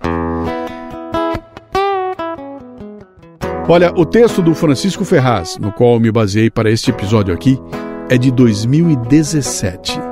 Olha, 3.68 3.92
o 3.96 4.04
texto 4.04 4.42
do 4.42 4.54
Francisco 4.54 5.04
Ferraz, 5.04 5.56
no 5.58 5.72
qual 5.72 5.98
me 6.00 6.10
baseei 6.10 6.50
para 6.50 6.70
este 6.70 6.90
episódio 6.90 7.32
aqui, 7.34 7.58
é 8.08 8.18
de 8.18 8.30
2017. 8.30 10.11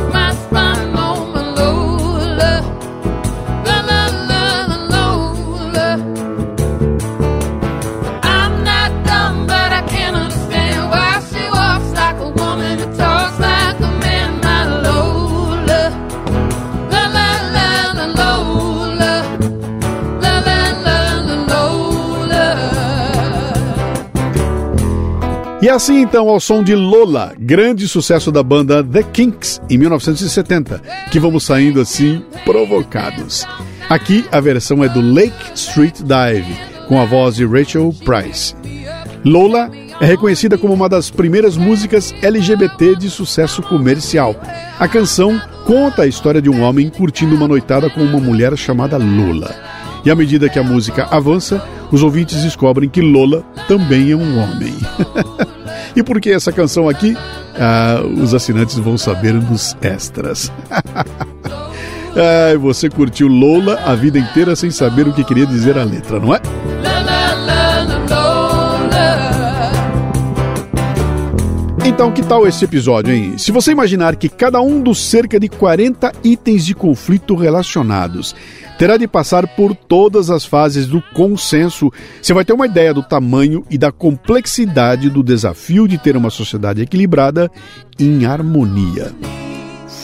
assim 25.71 26.01
então 26.01 26.27
ao 26.27 26.39
som 26.39 26.61
de 26.61 26.75
Lola, 26.75 27.33
grande 27.39 27.87
sucesso 27.87 28.31
da 28.31 28.43
banda 28.43 28.83
The 28.83 29.03
Kinks 29.03 29.61
em 29.69 29.77
1970, 29.77 30.81
que 31.09 31.19
vamos 31.19 31.45
saindo 31.45 31.79
assim 31.79 32.21
provocados. 32.43 33.47
Aqui 33.89 34.25
a 34.31 34.39
versão 34.41 34.83
é 34.83 34.89
do 34.89 34.99
Lake 34.99 35.53
Street 35.55 35.99
Dive, 36.01 36.55
com 36.87 36.99
a 36.99 37.05
voz 37.05 37.35
de 37.35 37.45
Rachel 37.45 37.93
Price. 38.03 38.53
Lola 39.23 39.71
é 40.01 40.05
reconhecida 40.05 40.57
como 40.57 40.73
uma 40.73 40.89
das 40.89 41.09
primeiras 41.09 41.55
músicas 41.55 42.13
LGBT 42.21 42.95
de 42.95 43.09
sucesso 43.09 43.61
comercial. 43.61 44.35
A 44.77 44.87
canção 44.87 45.41
conta 45.65 46.01
a 46.01 46.07
história 46.07 46.41
de 46.41 46.49
um 46.49 46.61
homem 46.63 46.89
curtindo 46.89 47.35
uma 47.35 47.47
noitada 47.47 47.89
com 47.89 48.01
uma 48.01 48.19
mulher 48.19 48.57
chamada 48.57 48.97
Lola. 48.97 49.55
E 50.03 50.11
à 50.11 50.15
medida 50.15 50.49
que 50.49 50.59
a 50.59 50.63
música 50.63 51.07
avança, 51.11 51.63
os 51.91 52.03
ouvintes 52.03 52.41
descobrem 52.43 52.89
que 52.89 53.01
Lola 53.01 53.43
também 53.67 54.11
é 54.11 54.15
um 54.15 54.39
homem. 54.39 54.73
e 55.95 56.03
por 56.03 56.19
que 56.21 56.29
essa 56.31 56.51
canção 56.51 56.87
aqui? 56.87 57.15
Ah, 57.55 58.01
os 58.03 58.33
assinantes 58.33 58.77
vão 58.77 58.97
saber 58.97 59.33
nos 59.33 59.75
extras. 59.81 60.51
ah, 60.69 62.57
você 62.59 62.89
curtiu 62.89 63.27
Lola 63.27 63.79
a 63.85 63.95
vida 63.95 64.17
inteira 64.17 64.55
sem 64.55 64.71
saber 64.71 65.07
o 65.07 65.13
que 65.13 65.23
queria 65.23 65.45
dizer 65.45 65.77
a 65.77 65.83
letra, 65.83 66.19
não 66.19 66.33
é? 66.33 66.41
Então, 71.83 72.11
que 72.11 72.23
tal 72.23 72.47
esse 72.47 72.63
episódio, 72.63 73.13
hein? 73.13 73.37
Se 73.37 73.51
você 73.51 73.71
imaginar 73.71 74.15
que 74.15 74.29
cada 74.29 74.61
um 74.61 74.81
dos 74.81 75.03
cerca 75.03 75.39
de 75.39 75.49
40 75.49 76.11
itens 76.23 76.65
de 76.65 76.73
conflito 76.73 77.35
relacionados 77.35 78.35
terá 78.81 78.97
de 78.97 79.07
passar 79.07 79.45
por 79.45 79.75
todas 79.75 80.31
as 80.31 80.43
fases 80.43 80.87
do 80.87 81.03
consenso. 81.13 81.93
Você 82.19 82.33
vai 82.33 82.43
ter 82.43 82.51
uma 82.51 82.65
ideia 82.65 82.91
do 82.91 83.03
tamanho 83.03 83.63
e 83.69 83.77
da 83.77 83.91
complexidade 83.91 85.07
do 85.07 85.21
desafio 85.21 85.87
de 85.87 85.99
ter 85.99 86.17
uma 86.17 86.31
sociedade 86.31 86.81
equilibrada 86.81 87.51
em 87.99 88.25
harmonia. 88.25 89.13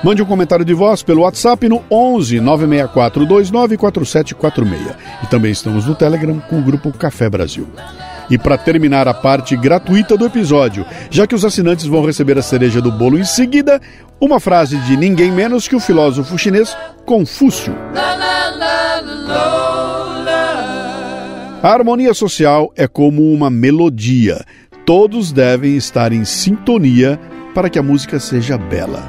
Mande 0.02 0.22
um 0.22 0.26
comentário 0.26 0.64
de 0.64 0.74
voz 0.74 1.02
pelo 1.02 1.22
WhatsApp 1.22 1.68
no 1.68 1.82
11 1.90 2.40
964 2.40 3.24
294746. 3.24 4.96
E 5.22 5.26
também 5.28 5.52
estamos 5.52 5.86
no 5.86 5.94
Telegram 5.94 6.40
com 6.40 6.58
o 6.58 6.62
grupo 6.62 6.92
Café 6.92 7.30
Brasil. 7.30 7.68
E 8.28 8.36
para 8.36 8.58
terminar 8.58 9.06
a 9.08 9.14
parte 9.14 9.56
gratuita 9.56 10.16
do 10.16 10.26
episódio, 10.26 10.84
já 11.10 11.26
que 11.26 11.34
os 11.34 11.44
assinantes 11.44 11.86
vão 11.86 12.04
receber 12.04 12.38
a 12.38 12.42
cereja 12.42 12.80
do 12.80 12.90
bolo 12.90 13.18
em 13.18 13.24
seguida, 13.24 13.80
uma 14.20 14.40
frase 14.40 14.76
de 14.78 14.96
ninguém 14.96 15.30
menos 15.30 15.68
que 15.68 15.76
o 15.76 15.80
filósofo 15.80 16.38
chinês 16.38 16.76
Confúcio. 17.04 17.74
A 21.62 21.68
harmonia 21.72 22.14
social 22.14 22.72
é 22.76 22.86
como 22.86 23.32
uma 23.32 23.50
melodia. 23.50 24.44
Todos 24.84 25.32
devem 25.32 25.76
estar 25.76 26.12
em 26.12 26.24
sintonia 26.24 27.18
para 27.54 27.68
que 27.68 27.78
a 27.78 27.82
música 27.82 28.20
seja 28.20 28.56
bela. 28.56 29.02